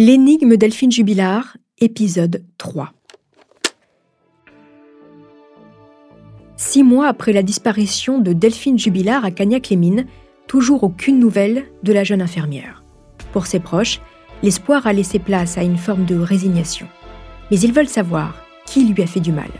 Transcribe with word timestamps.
L'énigme 0.00 0.56
Delphine 0.56 0.92
Jubilard, 0.92 1.56
épisode 1.80 2.44
3. 2.56 2.92
Six 6.56 6.84
mois 6.84 7.08
après 7.08 7.32
la 7.32 7.42
disparition 7.42 8.20
de 8.20 8.32
Delphine 8.32 8.78
Jubilard 8.78 9.24
à 9.24 9.32
Cagnac-les-Mines, 9.32 10.06
toujours 10.46 10.84
aucune 10.84 11.18
nouvelle 11.18 11.64
de 11.82 11.92
la 11.92 12.04
jeune 12.04 12.22
infirmière. 12.22 12.84
Pour 13.32 13.48
ses 13.48 13.58
proches, 13.58 14.00
l'espoir 14.44 14.86
a 14.86 14.92
laissé 14.92 15.18
place 15.18 15.58
à 15.58 15.64
une 15.64 15.76
forme 15.76 16.04
de 16.04 16.16
résignation. 16.16 16.86
Mais 17.50 17.58
ils 17.58 17.72
veulent 17.72 17.88
savoir 17.88 18.36
qui 18.66 18.84
lui 18.84 19.02
a 19.02 19.06
fait 19.08 19.18
du 19.18 19.32
mal. 19.32 19.50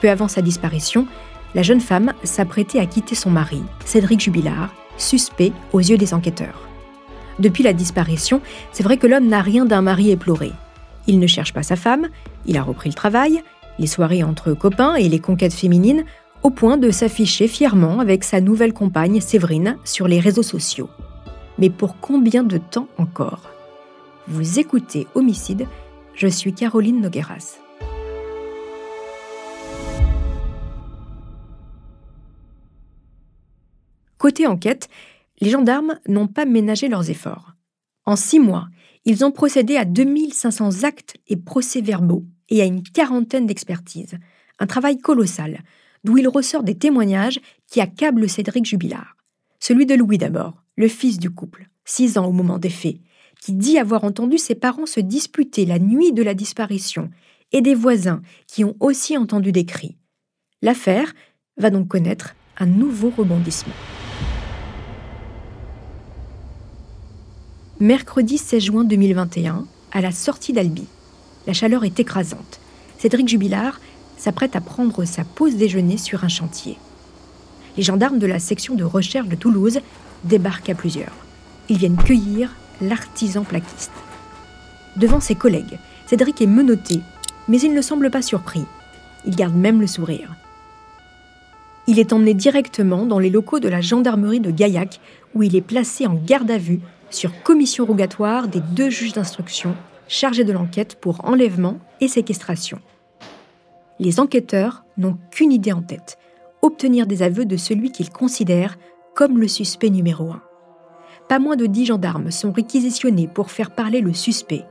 Peu 0.00 0.08
avant 0.08 0.28
sa 0.28 0.40
disparition, 0.40 1.06
la 1.54 1.62
jeune 1.62 1.82
femme 1.82 2.14
s'apprêtait 2.24 2.80
à 2.80 2.86
quitter 2.86 3.14
son 3.14 3.28
mari, 3.28 3.60
Cédric 3.84 4.20
Jubilard, 4.20 4.74
suspect 4.96 5.52
aux 5.74 5.80
yeux 5.80 5.98
des 5.98 6.14
enquêteurs. 6.14 6.67
Depuis 7.38 7.62
la 7.62 7.72
disparition, 7.72 8.40
c'est 8.72 8.82
vrai 8.82 8.96
que 8.96 9.06
l'homme 9.06 9.28
n'a 9.28 9.42
rien 9.42 9.64
d'un 9.64 9.82
mari 9.82 10.10
éploré. 10.10 10.52
Il 11.06 11.18
ne 11.18 11.26
cherche 11.26 11.52
pas 11.52 11.62
sa 11.62 11.76
femme, 11.76 12.08
il 12.46 12.56
a 12.56 12.62
repris 12.62 12.90
le 12.90 12.94
travail, 12.94 13.42
les 13.78 13.86
soirées 13.86 14.24
entre 14.24 14.52
copains 14.54 14.96
et 14.96 15.08
les 15.08 15.20
conquêtes 15.20 15.54
féminines, 15.54 16.04
au 16.42 16.50
point 16.50 16.76
de 16.76 16.90
s'afficher 16.90 17.48
fièrement 17.48 18.00
avec 18.00 18.24
sa 18.24 18.40
nouvelle 18.40 18.72
compagne 18.72 19.20
Séverine 19.20 19.76
sur 19.84 20.08
les 20.08 20.20
réseaux 20.20 20.42
sociaux. 20.42 20.90
Mais 21.58 21.70
pour 21.70 21.98
combien 22.00 22.42
de 22.42 22.58
temps 22.58 22.88
encore? 22.98 23.50
Vous 24.26 24.58
écoutez 24.58 25.06
Homicide, 25.14 25.66
je 26.14 26.28
suis 26.28 26.52
Caroline 26.52 27.00
Nogueras. 27.00 27.58
Côté 34.18 34.46
enquête, 34.46 34.88
les 35.40 35.50
gendarmes 35.50 35.98
n'ont 36.08 36.26
pas 36.26 36.44
ménagé 36.44 36.88
leurs 36.88 37.10
efforts. 37.10 37.54
En 38.04 38.16
six 38.16 38.40
mois, 38.40 38.68
ils 39.04 39.24
ont 39.24 39.32
procédé 39.32 39.76
à 39.76 39.84
2500 39.84 40.84
actes 40.84 41.16
et 41.28 41.36
procès-verbaux 41.36 42.24
et 42.48 42.62
à 42.62 42.64
une 42.64 42.82
quarantaine 42.82 43.46
d'expertises. 43.46 44.18
Un 44.58 44.66
travail 44.66 44.98
colossal, 44.98 45.60
d'où 46.04 46.18
il 46.18 46.28
ressort 46.28 46.62
des 46.62 46.76
témoignages 46.76 47.40
qui 47.66 47.80
accablent 47.80 48.28
Cédric 48.28 48.64
Jubilard. 48.64 49.16
Celui 49.60 49.86
de 49.86 49.94
Louis 49.94 50.18
d'abord, 50.18 50.62
le 50.76 50.88
fils 50.88 51.18
du 51.18 51.30
couple, 51.30 51.68
six 51.84 52.18
ans 52.18 52.26
au 52.26 52.32
moment 52.32 52.58
des 52.58 52.70
faits, 52.70 52.96
qui 53.40 53.52
dit 53.52 53.78
avoir 53.78 54.04
entendu 54.04 54.38
ses 54.38 54.54
parents 54.54 54.86
se 54.86 55.00
disputer 55.00 55.64
la 55.64 55.78
nuit 55.78 56.12
de 56.12 56.22
la 56.22 56.34
disparition, 56.34 57.10
et 57.52 57.62
des 57.62 57.74
voisins 57.74 58.22
qui 58.46 58.64
ont 58.64 58.76
aussi 58.80 59.16
entendu 59.16 59.52
des 59.52 59.64
cris. 59.64 59.96
L'affaire 60.62 61.14
va 61.56 61.70
donc 61.70 61.88
connaître 61.88 62.34
un 62.58 62.66
nouveau 62.66 63.10
rebondissement. 63.10 63.74
Mercredi 67.80 68.38
16 68.38 68.60
juin 68.60 68.82
2021, 68.82 69.64
à 69.92 70.00
la 70.00 70.10
sortie 70.10 70.52
d'Albi. 70.52 70.84
La 71.46 71.52
chaleur 71.52 71.84
est 71.84 72.00
écrasante. 72.00 72.58
Cédric 72.98 73.28
Jubilard 73.28 73.78
s'apprête 74.16 74.56
à 74.56 74.60
prendre 74.60 75.04
sa 75.04 75.22
pause 75.22 75.54
déjeuner 75.54 75.96
sur 75.96 76.24
un 76.24 76.28
chantier. 76.28 76.76
Les 77.76 77.84
gendarmes 77.84 78.18
de 78.18 78.26
la 78.26 78.40
section 78.40 78.74
de 78.74 78.82
recherche 78.82 79.28
de 79.28 79.36
Toulouse 79.36 79.78
débarquent 80.24 80.70
à 80.70 80.74
plusieurs. 80.74 81.12
Ils 81.68 81.78
viennent 81.78 81.96
cueillir 81.96 82.52
l'artisan 82.80 83.44
plaquiste. 83.44 83.92
Devant 84.96 85.20
ses 85.20 85.36
collègues, 85.36 85.78
Cédric 86.08 86.42
est 86.42 86.46
menotté, 86.46 86.98
mais 87.46 87.60
il 87.60 87.72
ne 87.74 87.80
semble 87.80 88.10
pas 88.10 88.22
surpris. 88.22 88.64
Il 89.24 89.36
garde 89.36 89.54
même 89.54 89.80
le 89.80 89.86
sourire. 89.86 90.34
Il 91.86 92.00
est 92.00 92.12
emmené 92.12 92.34
directement 92.34 93.06
dans 93.06 93.20
les 93.20 93.30
locaux 93.30 93.60
de 93.60 93.68
la 93.68 93.80
gendarmerie 93.80 94.40
de 94.40 94.50
Gaillac, 94.50 94.98
où 95.36 95.44
il 95.44 95.54
est 95.54 95.60
placé 95.60 96.08
en 96.08 96.14
garde 96.14 96.50
à 96.50 96.58
vue 96.58 96.80
sur 97.10 97.42
commission 97.42 97.84
rogatoire 97.84 98.48
des 98.48 98.60
deux 98.60 98.90
juges 98.90 99.12
d'instruction 99.12 99.74
chargés 100.08 100.44
de 100.44 100.52
l'enquête 100.52 100.96
pour 101.00 101.24
enlèvement 101.24 101.78
et 102.00 102.08
séquestration. 102.08 102.80
Les 103.98 104.20
enquêteurs 104.20 104.84
n'ont 104.96 105.18
qu'une 105.30 105.52
idée 105.52 105.72
en 105.72 105.82
tête, 105.82 106.18
obtenir 106.62 107.06
des 107.06 107.22
aveux 107.22 107.44
de 107.44 107.56
celui 107.56 107.92
qu'ils 107.92 108.10
considèrent 108.10 108.78
comme 109.14 109.38
le 109.38 109.48
suspect 109.48 109.90
numéro 109.90 110.30
un. 110.30 110.42
Pas 111.28 111.38
moins 111.38 111.56
de 111.56 111.66
dix 111.66 111.84
gendarmes 111.84 112.30
sont 112.30 112.52
réquisitionnés 112.52 113.28
pour 113.28 113.50
faire 113.50 113.70
parler 113.70 114.00
le 114.00 114.14
suspect, 114.14 114.64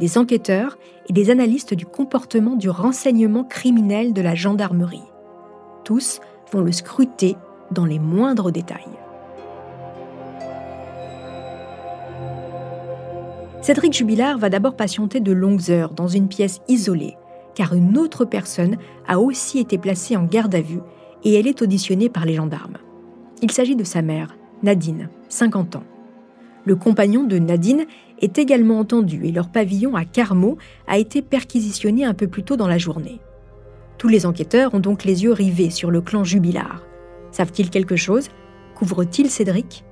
des 0.00 0.16
enquêteurs 0.16 0.78
et 1.08 1.12
des 1.12 1.30
analystes 1.30 1.74
du 1.74 1.84
comportement 1.84 2.56
du 2.56 2.70
renseignement 2.70 3.44
criminel 3.44 4.12
de 4.12 4.22
la 4.22 4.34
gendarmerie. 4.34 5.02
Tous 5.84 6.20
vont 6.52 6.60
le 6.60 6.72
scruter 6.72 7.36
dans 7.72 7.84
les 7.84 7.98
moindres 7.98 8.52
détails. 8.52 8.88
Cédric 13.68 13.92
Jubilard 13.92 14.38
va 14.38 14.48
d'abord 14.48 14.76
patienter 14.76 15.20
de 15.20 15.30
longues 15.30 15.70
heures 15.70 15.90
dans 15.90 16.08
une 16.08 16.28
pièce 16.28 16.62
isolée, 16.68 17.18
car 17.54 17.74
une 17.74 17.98
autre 17.98 18.24
personne 18.24 18.78
a 19.06 19.20
aussi 19.20 19.58
été 19.58 19.76
placée 19.76 20.16
en 20.16 20.24
garde 20.24 20.54
à 20.54 20.62
vue 20.62 20.80
et 21.22 21.34
elle 21.34 21.46
est 21.46 21.60
auditionnée 21.60 22.08
par 22.08 22.24
les 22.24 22.32
gendarmes. 22.32 22.78
Il 23.42 23.50
s'agit 23.50 23.76
de 23.76 23.84
sa 23.84 24.00
mère, 24.00 24.38
Nadine, 24.62 25.10
50 25.28 25.76
ans. 25.76 25.82
Le 26.64 26.76
compagnon 26.76 27.24
de 27.24 27.36
Nadine 27.36 27.84
est 28.22 28.38
également 28.38 28.78
entendu 28.78 29.26
et 29.26 29.32
leur 29.32 29.50
pavillon 29.50 29.96
à 29.96 30.06
Carmaux 30.06 30.56
a 30.86 30.96
été 30.96 31.20
perquisitionné 31.20 32.06
un 32.06 32.14
peu 32.14 32.26
plus 32.26 32.44
tôt 32.44 32.56
dans 32.56 32.68
la 32.68 32.78
journée. 32.78 33.20
Tous 33.98 34.08
les 34.08 34.24
enquêteurs 34.24 34.72
ont 34.72 34.80
donc 34.80 35.04
les 35.04 35.24
yeux 35.24 35.32
rivés 35.32 35.68
sur 35.68 35.90
le 35.90 36.00
clan 36.00 36.24
Jubilard. 36.24 36.86
Savent-ils 37.32 37.68
quelque 37.68 37.96
chose? 37.96 38.30
Couvrent-ils 38.74 39.28
Cédric? 39.28 39.84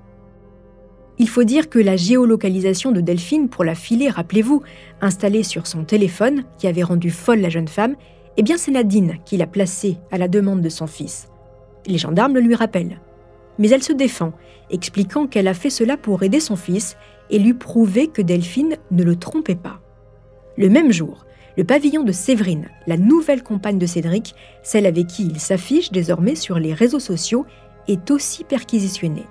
Il 1.18 1.28
faut 1.28 1.44
dire 1.44 1.70
que 1.70 1.78
la 1.78 1.96
géolocalisation 1.96 2.92
de 2.92 3.00
Delphine 3.00 3.48
pour 3.48 3.64
la 3.64 3.74
filer, 3.74 4.10
rappelez-vous, 4.10 4.62
installée 5.00 5.42
sur 5.42 5.66
son 5.66 5.84
téléphone, 5.84 6.44
qui 6.58 6.66
avait 6.66 6.82
rendu 6.82 7.10
folle 7.10 7.40
la 7.40 7.48
jeune 7.48 7.68
femme, 7.68 7.96
eh 8.36 8.42
bien 8.42 8.58
c'est 8.58 8.70
Nadine 8.70 9.16
qui 9.24 9.38
l'a 9.38 9.46
placée 9.46 9.96
à 10.10 10.18
la 10.18 10.28
demande 10.28 10.60
de 10.60 10.68
son 10.68 10.86
fils. 10.86 11.28
Les 11.86 11.98
gendarmes 11.98 12.34
le 12.34 12.40
lui 12.40 12.54
rappellent. 12.54 13.00
Mais 13.58 13.70
elle 13.70 13.82
se 13.82 13.94
défend, 13.94 14.32
expliquant 14.70 15.26
qu'elle 15.26 15.48
a 15.48 15.54
fait 15.54 15.70
cela 15.70 15.96
pour 15.96 16.22
aider 16.22 16.40
son 16.40 16.56
fils 16.56 16.98
et 17.30 17.38
lui 17.38 17.54
prouver 17.54 18.08
que 18.08 18.20
Delphine 18.20 18.76
ne 18.90 19.02
le 19.02 19.16
trompait 19.16 19.54
pas. 19.54 19.80
Le 20.58 20.68
même 20.68 20.92
jour, 20.92 21.24
le 21.56 21.64
pavillon 21.64 22.02
de 22.02 22.12
Séverine, 22.12 22.68
la 22.86 22.98
nouvelle 22.98 23.42
compagne 23.42 23.78
de 23.78 23.86
Cédric, 23.86 24.34
celle 24.62 24.84
avec 24.84 25.06
qui 25.06 25.26
il 25.26 25.40
s'affiche 25.40 25.90
désormais 25.90 26.34
sur 26.34 26.58
les 26.58 26.74
réseaux 26.74 27.00
sociaux, 27.00 27.46
est 27.88 28.10
aussi 28.10 28.44
perquisitionné 28.44 29.24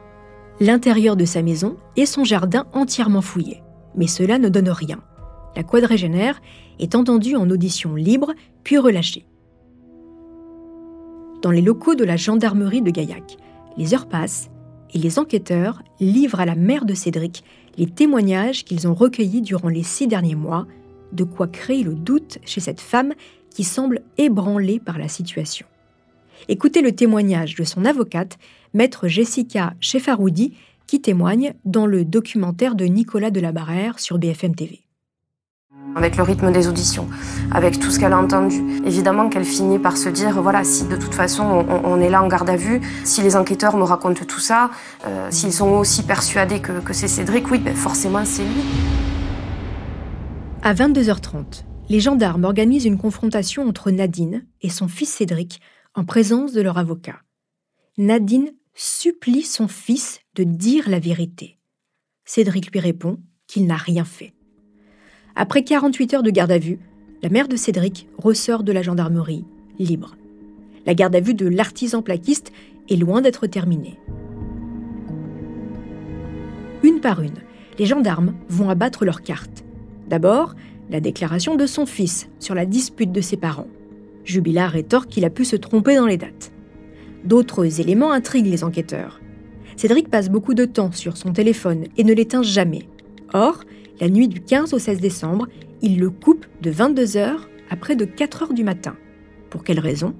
l'intérieur 0.59 1.15
de 1.15 1.25
sa 1.25 1.41
maison 1.41 1.77
et 1.95 2.05
son 2.05 2.23
jardin 2.23 2.65
entièrement 2.73 3.21
fouillés. 3.21 3.63
Mais 3.95 4.07
cela 4.07 4.39
ne 4.39 4.49
donne 4.49 4.69
rien. 4.69 5.01
La 5.55 5.63
quadragénaire 5.63 6.41
est 6.79 6.95
entendue 6.95 7.35
en 7.35 7.49
audition 7.49 7.95
libre, 7.95 8.33
puis 8.63 8.77
relâchée. 8.77 9.25
Dans 11.41 11.51
les 11.51 11.61
locaux 11.61 11.95
de 11.95 12.03
la 12.03 12.17
gendarmerie 12.17 12.81
de 12.81 12.91
Gaillac, 12.91 13.37
les 13.77 13.93
heures 13.93 14.07
passent 14.07 14.49
et 14.93 14.97
les 14.97 15.19
enquêteurs 15.19 15.81
livrent 15.99 16.39
à 16.39 16.45
la 16.45 16.55
mère 16.55 16.85
de 16.85 16.93
Cédric 16.93 17.43
les 17.77 17.87
témoignages 17.87 18.63
qu'ils 18.63 18.87
ont 18.87 18.93
recueillis 18.93 19.41
durant 19.41 19.67
les 19.67 19.83
six 19.83 20.07
derniers 20.07 20.35
mois, 20.35 20.65
de 21.11 21.23
quoi 21.23 21.47
créer 21.47 21.83
le 21.83 21.93
doute 21.93 22.39
chez 22.45 22.61
cette 22.61 22.81
femme 22.81 23.13
qui 23.49 23.63
semble 23.63 24.01
ébranlée 24.17 24.79
par 24.79 24.97
la 24.97 25.07
situation. 25.07 25.65
Écoutez 26.47 26.81
le 26.81 26.91
témoignage 26.93 27.55
de 27.55 27.63
son 27.63 27.85
avocate, 27.85 28.37
maître 28.73 29.07
Jessica 29.07 29.73
Chefaroudi, 29.79 30.53
qui 30.87 31.01
témoigne 31.01 31.53
dans 31.65 31.85
le 31.85 32.05
documentaire 32.05 32.75
de 32.75 32.85
Nicolas 32.85 33.31
Delabarère 33.31 33.99
sur 33.99 34.17
BFM 34.19 34.55
TV. 34.55 34.81
Avec 35.95 36.17
le 36.17 36.23
rythme 36.23 36.51
des 36.51 36.67
auditions, 36.67 37.07
avec 37.51 37.79
tout 37.79 37.89
ce 37.89 37.99
qu'elle 37.99 38.11
a 38.11 38.17
entendu, 38.17 38.61
évidemment 38.85 39.29
qu'elle 39.29 39.45
finit 39.45 39.79
par 39.79 39.95
se 39.97 40.09
dire 40.09 40.41
voilà, 40.41 40.63
si 40.65 40.85
de 40.85 40.97
toute 40.97 41.13
façon 41.13 41.43
on, 41.43 41.99
est 42.01 42.09
là 42.09 42.21
en 42.21 42.27
garde 42.27 42.49
à 42.49 42.57
vue, 42.57 42.81
si 43.05 43.21
les 43.21 43.37
enquêteurs 43.37 43.77
me 43.77 43.83
racontent 43.83 44.25
tout 44.25 44.41
ça, 44.41 44.71
euh, 45.07 45.27
s'ils 45.31 45.53
sont 45.53 45.69
aussi 45.69 46.03
persuadés 46.03 46.59
que, 46.59 46.71
c'est 46.91 47.07
Cédric, 47.07 47.49
oui, 47.49 47.59
ben 47.59 47.73
forcément 47.73 48.25
c'est 48.25 48.43
lui. 48.43 48.61
À 50.63 50.73
22h30, 50.73 51.63
les 51.87 52.01
gendarmes 52.01 52.43
organisent 52.43 52.85
une 52.85 52.97
confrontation 52.97 53.67
entre 53.67 53.89
Nadine 53.89 54.43
et 54.61 54.69
son 54.69 54.89
fils 54.89 55.09
Cédric 55.09 55.61
en 55.95 56.03
présence 56.03 56.51
de 56.51 56.61
leur 56.61 56.77
avocat. 56.77 57.21
Nadine 57.97 58.51
supplie 58.73 59.43
son 59.43 59.69
fils 59.69 60.19
de 60.35 60.43
dire 60.43 60.89
la 60.89 60.99
vérité. 60.99 61.57
Cédric 62.25 62.71
lui 62.71 62.81
répond 62.81 63.17
qu'il 63.47 63.65
n'a 63.65 63.77
rien 63.77 64.03
fait. 64.03 64.33
Après 65.35 65.63
48 65.63 66.13
heures 66.15 66.23
de 66.23 66.31
garde 66.31 66.51
à 66.51 66.57
vue, 66.57 66.79
la 67.23 67.29
mère 67.29 67.47
de 67.47 67.55
Cédric 67.55 68.09
ressort 68.17 68.63
de 68.63 68.73
la 68.73 68.81
gendarmerie, 68.81 69.45
libre. 69.79 70.17
La 70.85 70.93
garde 70.93 71.15
à 71.15 71.21
vue 71.21 71.33
de 71.33 71.47
l'artisan 71.47 72.01
plaquiste 72.01 72.51
est 72.89 72.97
loin 72.97 73.21
d'être 73.21 73.47
terminée. 73.47 73.97
Une 76.83 76.99
par 76.99 77.21
une, 77.21 77.41
les 77.79 77.85
gendarmes 77.85 78.35
vont 78.49 78.69
abattre 78.69 79.05
leurs 79.05 79.21
cartes. 79.21 79.63
D'abord, 80.07 80.55
la 80.89 80.99
déclaration 80.99 81.55
de 81.55 81.65
son 81.65 81.85
fils 81.85 82.27
sur 82.39 82.53
la 82.53 82.65
dispute 82.65 83.11
de 83.11 83.21
ses 83.21 83.37
parents. 83.37 83.67
Jubilard 84.25 84.71
rétorque 84.71 85.09
qu'il 85.09 85.25
a 85.25 85.29
pu 85.29 85.45
se 85.45 85.55
tromper 85.55 85.95
dans 85.95 86.05
les 86.05 86.17
dates. 86.17 86.51
D'autres 87.23 87.79
éléments 87.79 88.11
intriguent 88.11 88.47
les 88.47 88.63
enquêteurs. 88.63 89.21
Cédric 89.77 90.09
passe 90.09 90.29
beaucoup 90.29 90.53
de 90.53 90.65
temps 90.65 90.91
sur 90.91 91.17
son 91.17 91.31
téléphone 91.33 91.85
et 91.97 92.03
ne 92.03 92.13
l'éteint 92.13 92.43
jamais. 92.43 92.87
Or, 93.33 93.63
La 94.01 94.09
nuit 94.09 94.27
du 94.27 94.41
15 94.41 94.73
au 94.73 94.79
16 94.79 94.99
décembre, 94.99 95.47
il 95.81 95.99
le 95.99 96.09
coupe 96.09 96.45
de 96.61 96.69
22h 96.69 97.37
à 97.69 97.75
près 97.77 97.95
de 97.95 98.05
4h 98.05 98.53
du 98.53 98.63
matin. 98.63 98.97
Pour 99.49 99.63
quelle 99.63 99.79
raison? 99.79 100.13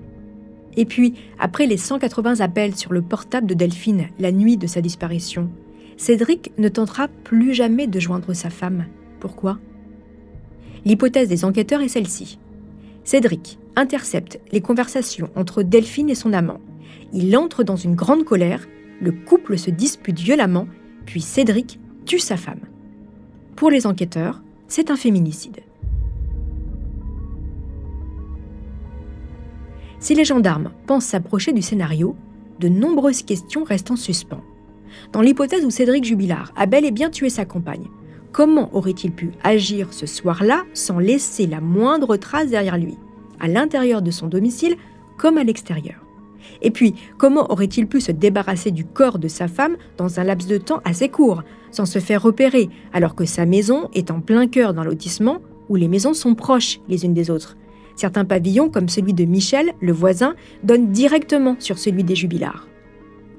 Et 0.78 0.86
puis, 0.86 1.16
après 1.40 1.66
les 1.66 1.78
180 1.78 2.40
appels 2.40 2.76
sur 2.76 2.94
le 2.94 3.02
portable 3.02 3.48
de 3.48 3.54
Delphine 3.54 4.08
la 4.20 4.32
nuit 4.32 4.58
de 4.58 4.68
sa 4.68 4.82
disparition, 4.82 5.50
Cédric 5.98 6.52
ne 6.58 6.70
tentera 6.70 7.08
plus 7.08 7.54
jamais 7.54 7.88
de 7.88 8.00
joindre 8.00 8.34
sa 8.34 8.50
femme. 8.50 8.86
Pourquoi? 9.20 9.60
L'hypothèse 10.86 11.30
des 11.30 11.46
enquêteurs 11.46 11.82
est 11.82 11.88
celle-ci. 11.88 12.38
Cédric 13.04 13.60
intercepte 13.76 14.40
les 14.52 14.62
conversations 14.62 15.30
entre 15.36 15.64
Delphine 15.64 16.10
et 16.10 16.16
son 16.16 16.34
amant. 16.34 16.60
Il 17.14 17.36
entre 17.38 17.64
dans 17.64 17.76
une 17.76 17.96
grande 17.96 18.26
colère, 18.26 18.68
le 19.02 19.12
couple 19.12 19.58
se 19.58 19.70
dispute 19.70 20.20
violemment, 20.20 20.68
puis 21.06 21.22
Cédric 21.22 21.80
tue 22.06 22.20
sa 22.20 22.38
femme. 22.38 22.62
Pour 23.56 23.70
les 23.70 23.86
enquêteurs, 23.88 24.42
c'est 24.68 24.92
un 24.92 24.96
féminicide. 24.96 25.62
Si 30.00 30.14
les 30.14 30.26
gendarmes 30.26 30.72
pensent 30.88 31.06
s'approcher 31.06 31.52
du 31.52 31.62
scénario, 31.62 32.16
de 32.60 32.70
nombreuses 32.70 33.24
questions 33.24 33.64
restent 33.64 33.92
en 33.92 33.96
suspens. 33.96 34.44
Dans 35.12 35.22
l'hypothèse 35.22 35.66
où 35.66 35.72
Cédric 35.72 36.04
Jubilard 36.04 36.54
a 36.56 36.66
bel 36.66 36.86
et 36.86 36.92
bien 36.92 37.10
tué 37.10 37.30
sa 37.30 37.46
compagne, 37.46 37.88
comment 38.32 38.74
aurait-il 38.76 39.12
pu 39.12 39.32
agir 39.44 39.94
ce 39.94 40.06
soir-là 40.06 40.64
sans 40.74 41.00
laisser 41.00 41.48
la 41.48 41.62
moindre 41.62 42.18
trace 42.18 42.50
derrière 42.50 42.78
lui, 42.78 42.98
à 43.40 43.48
l'intérieur 43.48 44.02
de 44.02 44.12
son 44.12 44.28
domicile 44.28 44.76
comme 45.18 45.38
à 45.38 45.44
l'extérieur 45.44 45.98
Et 46.62 46.72
puis, 46.72 46.96
comment 47.18 47.52
aurait-il 47.52 47.88
pu 47.88 48.02
se 48.02 48.12
débarrasser 48.12 48.72
du 48.72 48.86
corps 48.86 49.20
de 49.20 49.28
sa 49.28 49.48
femme 49.48 49.78
dans 49.98 50.20
un 50.20 50.24
laps 50.24 50.48
de 50.48 50.58
temps 50.58 50.82
assez 50.86 51.10
court, 51.10 51.44
sans 51.72 51.86
se 51.86 52.00
faire 52.00 52.22
repérer, 52.22 52.70
alors 52.94 53.16
que 53.16 53.26
sa 53.26 53.46
maison 53.46 53.90
est 53.94 54.12
en 54.12 54.22
plein 54.22 54.48
cœur 54.48 54.74
d'un 54.74 54.84
lotissement 54.84 55.40
où 55.70 55.76
les 55.76 55.88
maisons 55.88 56.14
sont 56.14 56.36
proches 56.36 56.80
les 56.88 57.06
unes 57.06 57.14
des 57.14 57.30
autres? 57.30 57.58
Certains 57.96 58.26
pavillons, 58.26 58.70
comme 58.70 58.90
celui 58.90 59.14
de 59.14 59.24
Michel, 59.24 59.72
le 59.80 59.94
voisin, 59.94 60.36
donnent 60.64 60.92
directement 60.92 61.56
sur 61.60 61.78
celui 61.78 62.04
des 62.04 62.16
jubilards. 62.16 62.68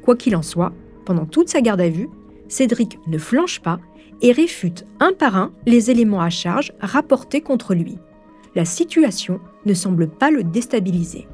Quoi 0.03 0.17
qu'il 0.17 0.35
en 0.35 0.43
soit, 0.43 0.73
pendant 1.05 1.27
toute 1.27 1.49
sa 1.49 1.61
garde 1.61 1.81
à 1.81 1.89
vue, 1.89 2.09
Cédric 2.49 2.99
ne 3.07 3.19
flanche 3.19 3.61
pas 3.61 3.81
et 4.23 4.33
réfute 4.33 4.85
un 5.01 5.13
par 5.13 5.37
un 5.37 5.53
les 5.67 5.91
éléments 5.91 6.21
à 6.21 6.31
charge 6.31 6.73
rapportés 6.81 7.41
contre 7.41 7.75
lui. 7.75 7.99
La 8.57 8.65
situation 8.65 9.39
ne 9.67 9.75
semble 9.75 10.09
pas 10.09 10.31
le 10.31 10.43
déstabiliser. 10.43 11.29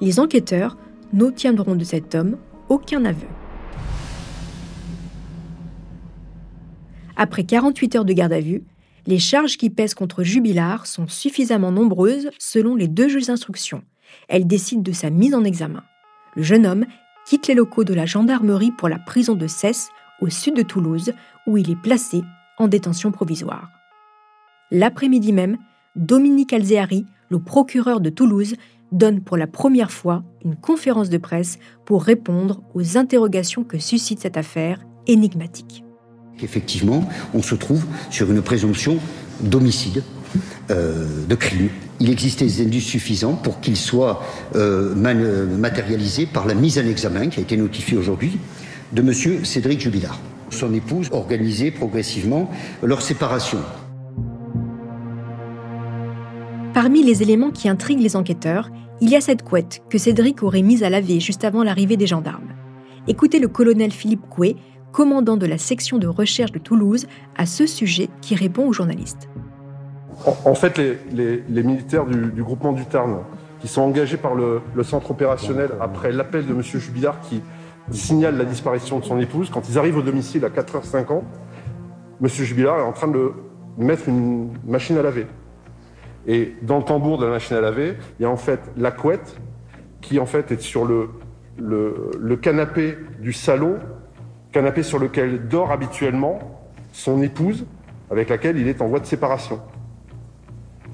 Les 0.00 0.18
enquêteurs 0.18 0.78
n'obtiendront 1.12 1.76
de 1.76 1.84
cet 1.84 2.14
homme 2.14 2.38
aucun 2.70 3.04
aveu. 3.04 3.26
Après 7.16 7.44
48 7.44 7.96
heures 7.96 8.04
de 8.06 8.14
garde 8.14 8.32
à 8.32 8.40
vue, 8.40 8.64
les 9.06 9.18
charges 9.18 9.58
qui 9.58 9.68
pèsent 9.68 9.92
contre 9.92 10.22
Jubilard 10.22 10.86
sont 10.86 11.06
suffisamment 11.06 11.70
nombreuses 11.70 12.30
selon 12.38 12.76
les 12.76 12.88
deux 12.88 13.08
juges 13.08 13.26
d'instruction. 13.26 13.84
Elles 14.28 14.46
décident 14.46 14.80
de 14.80 14.92
sa 14.92 15.10
mise 15.10 15.34
en 15.34 15.44
examen. 15.44 15.84
Le 16.34 16.42
jeune 16.42 16.66
homme 16.66 16.86
quitte 17.26 17.46
les 17.46 17.54
locaux 17.54 17.84
de 17.84 17.92
la 17.92 18.06
gendarmerie 18.06 18.72
pour 18.72 18.88
la 18.88 18.98
prison 18.98 19.34
de 19.34 19.46
Cesse, 19.46 19.90
au 20.22 20.30
sud 20.30 20.56
de 20.56 20.62
Toulouse, 20.62 21.12
où 21.46 21.58
il 21.58 21.70
est 21.70 21.80
placé 21.80 22.22
en 22.56 22.68
détention 22.68 23.12
provisoire. 23.12 23.68
L'après-midi 24.70 25.34
même, 25.34 25.58
Dominique 25.96 26.52
Alzeari, 26.52 27.06
le 27.30 27.38
procureur 27.38 28.00
de 28.00 28.10
Toulouse, 28.10 28.56
donne 28.90 29.20
pour 29.20 29.36
la 29.36 29.46
première 29.46 29.90
fois 29.90 30.24
une 30.44 30.56
conférence 30.56 31.08
de 31.08 31.18
presse 31.18 31.58
pour 31.84 32.02
répondre 32.02 32.62
aux 32.74 32.96
interrogations 32.96 33.64
que 33.64 33.78
suscite 33.78 34.20
cette 34.20 34.36
affaire 34.36 34.80
énigmatique. 35.06 35.84
Effectivement, 36.42 37.08
on 37.32 37.42
se 37.42 37.54
trouve 37.54 37.84
sur 38.10 38.30
une 38.30 38.42
présomption 38.42 38.98
d'homicide, 39.40 40.02
euh, 40.70 41.26
de 41.28 41.34
crime, 41.34 41.68
il 42.00 42.10
existait 42.10 42.44
des 42.44 42.62
indices 42.62 42.86
suffisants 42.86 43.34
pour 43.34 43.60
qu'il 43.60 43.76
soit 43.76 44.22
euh, 44.56 44.94
matérialisé 45.56 46.26
par 46.26 46.46
la 46.46 46.54
mise 46.54 46.78
en 46.78 46.86
examen 46.86 47.28
qui 47.28 47.38
a 47.38 47.42
été 47.42 47.56
notifiée 47.56 47.96
aujourd'hui 47.96 48.38
de 48.92 49.00
M. 49.00 49.44
Cédric 49.44 49.80
Jubilard. 49.80 50.18
Son 50.50 50.74
épouse 50.74 51.08
organisait 51.12 51.70
progressivement 51.70 52.50
leur 52.82 53.02
séparation. 53.02 53.58
Parmi 56.74 57.04
les 57.04 57.22
éléments 57.22 57.52
qui 57.52 57.68
intriguent 57.68 58.00
les 58.00 58.16
enquêteurs, 58.16 58.68
il 59.00 59.08
y 59.08 59.14
a 59.14 59.20
cette 59.20 59.44
couette 59.44 59.84
que 59.88 59.96
Cédric 59.96 60.42
aurait 60.42 60.62
mise 60.62 60.82
à 60.82 60.90
laver 60.90 61.20
juste 61.20 61.44
avant 61.44 61.62
l'arrivée 61.62 61.96
des 61.96 62.08
gendarmes. 62.08 62.48
Écoutez 63.06 63.38
le 63.38 63.46
colonel 63.46 63.92
Philippe 63.92 64.28
Coué, 64.28 64.56
commandant 64.90 65.36
de 65.36 65.46
la 65.46 65.56
section 65.56 65.98
de 65.98 66.08
recherche 66.08 66.50
de 66.50 66.58
Toulouse, 66.58 67.06
à 67.36 67.46
ce 67.46 67.68
sujet 67.68 68.08
qui 68.20 68.34
répond 68.34 68.66
aux 68.66 68.72
journalistes. 68.72 69.28
En, 70.44 70.54
fait, 70.56 70.80
les, 71.12 71.62
militaires 71.62 72.06
du, 72.06 72.42
groupement 72.42 72.72
du 72.72 72.84
Tarn, 72.86 73.20
qui 73.60 73.68
sont 73.68 73.82
engagés 73.82 74.16
par 74.16 74.34
le, 74.34 74.60
centre 74.82 75.12
opérationnel 75.12 75.70
après 75.80 76.10
l'appel 76.10 76.44
de 76.44 76.52
M. 76.52 76.60
Jubilard 76.60 77.20
qui 77.20 77.40
signale 77.92 78.36
la 78.36 78.44
disparition 78.44 78.98
de 78.98 79.04
son 79.04 79.20
épouse, 79.20 79.48
quand 79.48 79.68
ils 79.68 79.78
arrivent 79.78 79.98
au 79.98 80.02
domicile 80.02 80.44
à 80.44 80.48
4h50, 80.48 81.22
M. 82.20 82.28
Jubilard 82.28 82.80
est 82.80 82.82
en 82.82 82.92
train 82.92 83.08
de 83.08 83.30
mettre 83.78 84.08
une 84.08 84.50
machine 84.66 84.98
à 84.98 85.02
laver. 85.02 85.26
Et 86.26 86.54
dans 86.62 86.78
le 86.78 86.84
tambour 86.84 87.18
de 87.18 87.26
la 87.26 87.32
machine 87.32 87.56
à 87.56 87.60
laver, 87.60 87.96
il 88.18 88.22
y 88.22 88.26
a 88.26 88.30
en 88.30 88.36
fait 88.36 88.60
la 88.76 88.90
couette 88.90 89.36
qui 90.00 90.18
en 90.18 90.26
fait 90.26 90.52
est 90.52 90.60
sur 90.60 90.84
le, 90.84 91.10
le 91.58 92.36
canapé 92.36 92.96
du 93.20 93.32
salon, 93.32 93.78
canapé 94.52 94.82
sur 94.82 94.98
lequel 94.98 95.48
dort 95.48 95.70
habituellement 95.70 96.38
son 96.92 97.22
épouse, 97.22 97.66
avec 98.10 98.28
laquelle 98.28 98.58
il 98.58 98.68
est 98.68 98.80
en 98.80 98.88
voie 98.88 99.00
de 99.00 99.06
séparation 99.06 99.60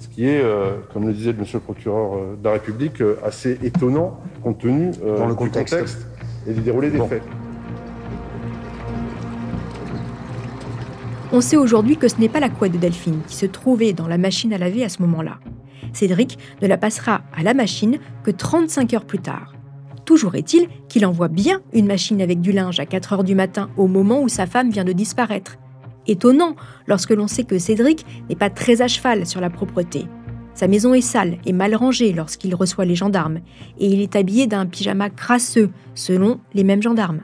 ce 0.01 0.09
qui 0.09 0.27
est, 0.27 0.43
euh, 0.43 0.77
comme 0.93 1.07
le 1.07 1.13
disait 1.13 1.33
le 1.33 1.39
monsieur 1.39 1.59
le 1.59 1.65
procureur 1.65 2.15
euh, 2.15 2.37
de 2.37 2.45
la 2.45 2.53
République, 2.53 3.01
euh, 3.03 3.17
assez 3.23 3.59
étonnant 3.63 4.19
compte 4.43 4.59
tenu 4.59 4.91
Dans 4.93 5.27
le 5.27 5.33
du 5.33 5.37
contexte. 5.37 6.07
et 6.49 6.53
du 6.55 6.63
déroulé 6.63 6.91
des 6.91 6.99
faits. 7.01 7.23
On 11.33 11.41
sait 11.41 11.57
aujourd'hui 11.57 11.97
que 11.97 12.09
ce 12.09 12.17
n'est 12.17 12.29
pas 12.29 12.41
la 12.41 12.49
couette 12.49 12.73
de 12.73 12.79
Delphine 12.79 13.21
qui 13.29 13.37
se 13.37 13.47
trouvait 13.47 13.93
dans 13.93 14.09
la 14.09 14.19
machine 14.19 14.53
à 14.53 14.59
laver 14.59 14.85
à 14.85 14.89
ce 14.89 15.01
moment-là. 15.03 15.39
Cédric 15.93 16.39
ne 16.61 16.67
la 16.67 16.77
passera 16.77 17.23
à 17.33 17.43
la 17.43 17.55
machine 17.55 17.99
que 18.25 18.31
35 18.31 18.95
heures 18.95 19.05
plus 19.05 19.21
tard. 19.21 19.55
Toujours 20.05 20.35
est-il 20.35 20.69
qu'il 20.89 21.07
envoie 21.07 21.29
bien 21.29 21.61
une 21.73 21.87
machine 21.87 22.21
avec 22.21 22.41
du 22.41 22.51
linge 22.51 22.81
à 22.81 22.87
4 22.87 23.13
heures 23.13 23.25
du 23.25 23.37
matin 23.37 23.71
au 23.77 23.87
moment 23.87 24.21
où 24.23 24.29
sa 24.29 24.47
femme 24.47 24.71
vient 24.71 24.85
de 24.85 24.93
disparaître 24.93 25.57
étonnant 26.07 26.57
lorsque 26.87 27.11
l'on 27.11 27.29
sait 27.29 27.45
que 27.45 27.59
Cédric 27.59 28.05
n'est 28.29 28.37
pas 28.37 28.51
très 28.51 28.83
à 28.83 28.89
cheval 28.89 29.27
sur 29.27 29.41
la 29.41 29.51
propreté. 29.51 30.07
Sa 30.55 30.67
maison 30.69 30.93
est 30.95 31.01
sale 31.01 31.39
et 31.47 31.53
mal 31.53 31.75
rangée 31.75 32.13
lorsqu'il 32.13 32.55
reçoit 32.55 32.85
les 32.85 32.97
gendarmes, 32.97 33.39
et 33.79 33.87
il 33.87 34.01
est 34.01 34.17
habillé 34.17 34.47
d'un 34.47 34.67
pyjama 34.67 35.09
crasseux, 35.09 35.71
selon 35.95 36.41
les 36.53 36.65
mêmes 36.65 36.83
gendarmes. 36.83 37.21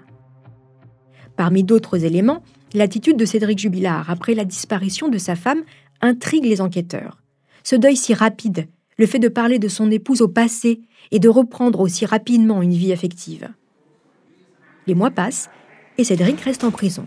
Parmi 1.37 1.65
d'autres 1.65 2.05
éléments, 2.05 2.43
l'attitude 2.77 3.17
de 3.17 3.25
Cédric 3.25 3.59
Jubilard 3.59 4.11
après 4.11 4.35
la 4.35 4.45
disparition 4.45 5.09
de 5.09 5.17
sa 5.17 5.35
femme 5.35 5.63
intrigue 6.03 6.45
les 6.45 6.61
enquêteurs. 6.61 7.17
Ce 7.65 7.75
deuil 7.75 7.97
si 7.97 8.13
rapide, 8.13 8.69
le 8.99 9.07
fait 9.07 9.19
de 9.19 9.29
parler 9.29 9.59
de 9.59 9.69
son 9.69 9.91
épouse 9.91 10.21
au 10.21 10.29
passé 10.29 10.83
et 11.11 11.19
de 11.19 11.29
reprendre 11.31 11.81
aussi 11.81 12.05
rapidement 12.05 12.61
une 12.61 12.75
vie 12.75 12.93
affective. 12.93 13.49
Les 14.87 14.95
mois 14.95 15.11
passent 15.11 15.49
et 15.97 16.05
Cédric 16.05 16.39
reste 16.43 16.65
en 16.65 16.71
prison. 16.71 17.07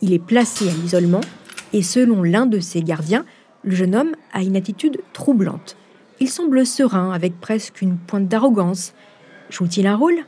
Il 0.00 0.14
est 0.14 0.18
placé 0.18 0.68
à 0.68 0.72
l'isolement 0.72 1.20
et 1.74 1.82
selon 1.82 2.22
l'un 2.22 2.46
de 2.46 2.58
ses 2.58 2.82
gardiens, 2.82 3.26
le 3.62 3.74
jeune 3.74 3.94
homme 3.94 4.16
a 4.32 4.42
une 4.42 4.56
attitude 4.56 5.02
troublante. 5.12 5.76
Il 6.18 6.30
semble 6.30 6.64
serein, 6.64 7.12
avec 7.12 7.40
presque 7.40 7.82
une 7.82 7.98
pointe 7.98 8.28
d'arrogance. 8.28 8.94
Joue-t-il 9.50 9.86
un 9.86 9.96
rôle? 9.96 10.24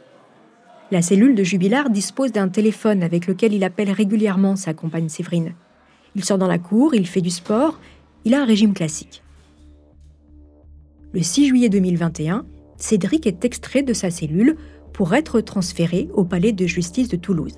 La 0.92 1.02
cellule 1.02 1.34
de 1.34 1.42
Jubilard 1.42 1.90
dispose 1.90 2.30
d'un 2.30 2.48
téléphone 2.48 3.02
avec 3.02 3.26
lequel 3.26 3.52
il 3.52 3.64
appelle 3.64 3.90
régulièrement 3.90 4.54
sa 4.54 4.72
compagne 4.72 5.08
Séverine. 5.08 5.54
Il 6.14 6.24
sort 6.24 6.38
dans 6.38 6.46
la 6.46 6.60
cour, 6.60 6.94
il 6.94 7.08
fait 7.08 7.20
du 7.20 7.30
sport, 7.30 7.80
il 8.24 8.34
a 8.34 8.42
un 8.42 8.44
régime 8.44 8.72
classique. 8.72 9.24
Le 11.12 11.22
6 11.22 11.48
juillet 11.48 11.68
2021, 11.68 12.46
Cédric 12.76 13.26
est 13.26 13.44
extrait 13.44 13.82
de 13.82 13.92
sa 13.92 14.10
cellule 14.10 14.56
pour 14.92 15.12
être 15.14 15.40
transféré 15.40 16.08
au 16.14 16.24
palais 16.24 16.52
de 16.52 16.66
justice 16.66 17.08
de 17.08 17.16
Toulouse. 17.16 17.56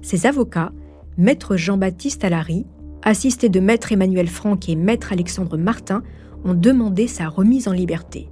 Ses 0.00 0.26
avocats 0.26 0.72
Maître 1.16 1.56
Jean-Baptiste 1.56 2.22
Allary, 2.22 2.64
assisté 3.02 3.48
de 3.48 3.58
Maître 3.58 3.90
Emmanuel 3.90 4.28
Franck 4.28 4.68
et 4.68 4.76
Maître 4.76 5.12
Alexandre 5.12 5.56
Martin, 5.56 6.04
ont 6.44 6.54
demandé 6.54 7.08
sa 7.08 7.28
remise 7.28 7.66
en 7.66 7.72
liberté. 7.72 8.28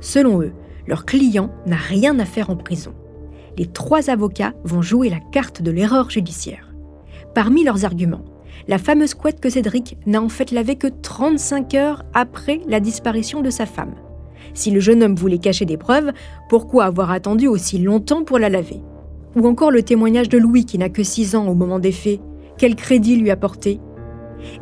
Selon 0.00 0.42
eux, 0.42 0.52
leur 0.86 1.06
client 1.06 1.50
n'a 1.64 1.76
rien 1.76 2.18
à 2.18 2.26
faire 2.26 2.50
en 2.50 2.56
prison. 2.56 2.92
Les 3.56 3.66
trois 3.66 4.10
avocats 4.10 4.54
vont 4.64 4.82
jouer 4.82 5.08
la 5.08 5.20
carte 5.20 5.62
de 5.62 5.70
l'erreur 5.70 6.10
judiciaire. 6.10 6.74
Parmi 7.34 7.64
leurs 7.64 7.84
arguments, 7.84 8.24
la 8.68 8.78
fameuse 8.78 9.14
couette 9.14 9.40
que 9.40 9.50
Cédric 9.50 9.96
n'a 10.06 10.20
en 10.20 10.28
fait 10.28 10.50
lavé 10.50 10.76
que 10.76 10.88
35 10.88 11.74
heures 11.74 12.02
après 12.14 12.60
la 12.68 12.80
disparition 12.80 13.40
de 13.42 13.50
sa 13.50 13.66
femme. 13.66 13.94
Si 14.54 14.70
le 14.70 14.80
jeune 14.80 15.02
homme 15.02 15.16
voulait 15.16 15.38
cacher 15.38 15.64
des 15.64 15.76
preuves, 15.76 16.12
pourquoi 16.48 16.84
avoir 16.84 17.10
attendu 17.10 17.46
aussi 17.46 17.78
longtemps 17.78 18.24
pour 18.24 18.38
la 18.38 18.48
laver? 18.48 18.80
Ou 19.34 19.46
encore 19.46 19.70
le 19.70 19.82
témoignage 19.82 20.28
de 20.28 20.38
Louis 20.38 20.64
qui 20.64 20.78
n'a 20.78 20.88
que 20.88 21.02
6 21.02 21.36
ans 21.36 21.46
au 21.46 21.54
moment 21.54 21.78
des 21.78 21.92
faits. 21.92 22.20
Quel 22.58 22.74
crédit 22.74 23.16
lui 23.16 23.30
apporter? 23.30 23.80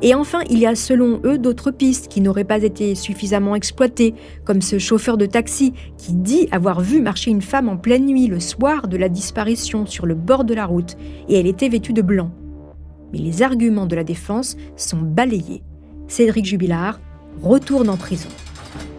Et 0.02 0.14
enfin, 0.14 0.40
il 0.50 0.58
y 0.58 0.66
a 0.66 0.74
selon 0.74 1.20
eux 1.24 1.38
d'autres 1.38 1.70
pistes 1.70 2.08
qui 2.08 2.20
n'auraient 2.20 2.44
pas 2.44 2.62
été 2.62 2.94
suffisamment 2.94 3.54
exploitées, 3.54 4.14
comme 4.44 4.62
ce 4.62 4.78
chauffeur 4.78 5.16
de 5.16 5.26
taxi 5.26 5.72
qui 5.96 6.12
dit 6.12 6.48
avoir 6.50 6.80
vu 6.80 7.00
marcher 7.00 7.30
une 7.30 7.42
femme 7.42 7.68
en 7.68 7.76
pleine 7.76 8.06
nuit 8.06 8.26
le 8.26 8.40
soir 8.40 8.88
de 8.88 8.96
la 8.96 9.08
disparition 9.08 9.86
sur 9.86 10.06
le 10.06 10.14
bord 10.14 10.44
de 10.44 10.54
la 10.54 10.66
route, 10.66 10.96
et 11.28 11.38
elle 11.38 11.46
était 11.46 11.68
vêtue 11.68 11.92
de 11.92 12.02
blanc. 12.02 12.30
Mais 13.12 13.18
les 13.18 13.42
arguments 13.42 13.86
de 13.86 13.96
la 13.96 14.04
défense 14.04 14.56
sont 14.76 15.00
balayés. 15.00 15.62
Cédric 16.08 16.44
Jubilard 16.44 17.00
retourne 17.42 17.88
en 17.88 17.96
prison. 17.96 18.28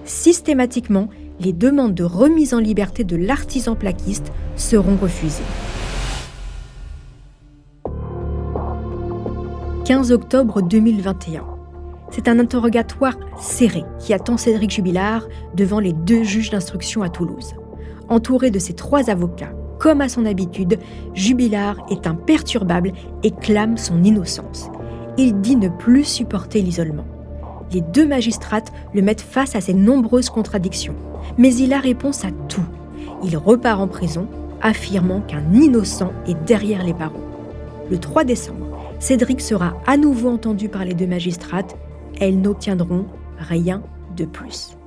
Systématiquement, 0.05 1.10
les 1.39 1.53
demandes 1.53 1.96
de 1.96 2.03
remise 2.03 2.53
en 2.53 2.60
liberté 2.60 3.03
de 3.03 3.15
l'artisan 3.15 3.75
plaquiste 3.75 4.32
seront 4.55 4.96
refusées. 4.96 5.44
15 9.86 10.12
octobre 10.12 10.63
2021. 10.63 11.46
C'est 12.10 12.27
un 12.27 12.39
interrogatoire 12.39 13.20
serré 13.39 13.84
qui 14.00 14.15
attend 14.15 14.36
Cédric 14.36 14.72
Jubilard 14.72 15.27
devant 15.54 15.80
les 15.80 15.94
deux 15.94 16.24
juges 16.24 16.50
d'instruction 16.50 17.04
à 17.04 17.10
Toulouse. 17.10 17.54
Entouré 18.10 18.50
de 18.50 18.58
ses 18.58 18.74
trois 18.74 19.12
avocats, 19.12 19.54
comme 19.77 20.01
à 20.01 20.10
son 20.10 20.25
habitude, 20.25 20.80
Jubilard 21.13 21.86
est 21.92 22.08
imperturbable 22.08 22.94
et 23.22 23.30
clame 23.30 23.77
son 23.77 24.04
innocence. 24.04 24.72
Il 25.20 25.39
dit 25.42 25.56
ne 25.56 25.70
plus 25.70 26.04
supporter 26.04 26.63
l'isolement. 26.63 27.06
Les 27.72 27.82
deux 27.82 28.08
magistrates 28.08 28.74
le 28.92 29.04
mettent 29.04 29.22
face 29.22 29.56
à 29.56 29.62
ses 29.62 29.75
nombreuses 29.75 30.32
contradictions, 30.32 30.96
mais 31.38 31.54
il 31.54 31.74
a 31.74 31.80
réponse 31.80 32.25
à 32.25 32.32
tout. 32.50 32.65
Il 33.24 33.38
repart 33.38 33.80
en 33.80 33.88
prison, 33.88 34.27
affirmant 34.63 35.22
qu'un 35.22 35.44
innocent 35.54 36.12
est 36.27 36.44
derrière 36.44 36.84
les 36.84 36.94
barreaux. 36.94 37.22
Le 37.92 38.00
3 38.00 38.24
décembre, 38.24 38.75
Cédric 39.00 39.42
sera 39.42 39.80
à 39.86 39.98
nouveau 39.98 40.30
entendu 40.30 40.70
par 40.70 40.86
les 40.86 40.94
deux 40.94 41.08
magistrates. 41.08 41.75
Elles 42.20 42.40
n'obtiendront 42.40 43.08
rien 43.38 43.84
de 44.16 44.25
plus. 44.25 44.78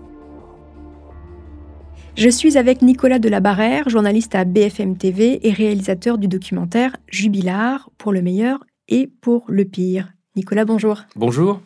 Je 2.17 2.29
suis 2.29 2.59
avec 2.59 2.83
Nicolas 2.83 3.21
Delabarrère, 3.21 3.89
journaliste 3.89 4.35
à 4.35 4.45
BFM 4.45 4.97
TV 4.97 5.47
et 5.47 5.53
réalisateur 5.53 6.19
du 6.19 6.27
documentaire 6.27 6.97
Jubilard 7.09 7.91
pour 7.97 8.13
le 8.13 8.23
meilleur 8.23 8.65
et 8.89 9.07
pour 9.21 9.45
le 9.47 9.65
pire. 9.65 10.13
Nicolas, 10.35 10.65
bonjour. 10.65 11.03
Bonjour. 11.15 11.61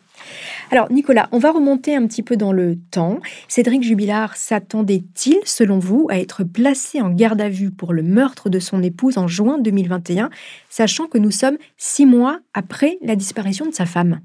Alors 0.71 0.91
Nicolas, 0.91 1.29
on 1.31 1.39
va 1.39 1.51
remonter 1.51 1.95
un 1.95 2.07
petit 2.07 2.23
peu 2.23 2.37
dans 2.37 2.51
le 2.51 2.77
temps. 2.91 3.19
Cédric 3.47 3.83
Jubilard 3.83 4.35
s'attendait-il, 4.35 5.37
selon 5.45 5.79
vous, 5.79 6.07
à 6.09 6.19
être 6.19 6.43
placé 6.43 7.01
en 7.01 7.09
garde 7.09 7.41
à 7.41 7.49
vue 7.49 7.71
pour 7.71 7.93
le 7.93 8.03
meurtre 8.03 8.49
de 8.49 8.59
son 8.59 8.81
épouse 8.81 9.17
en 9.17 9.27
juin 9.27 9.57
2021, 9.59 10.29
sachant 10.69 11.07
que 11.07 11.17
nous 11.17 11.31
sommes 11.31 11.57
six 11.77 12.05
mois 12.05 12.39
après 12.53 12.97
la 13.01 13.15
disparition 13.15 13.65
de 13.65 13.73
sa 13.73 13.85
femme? 13.85 14.21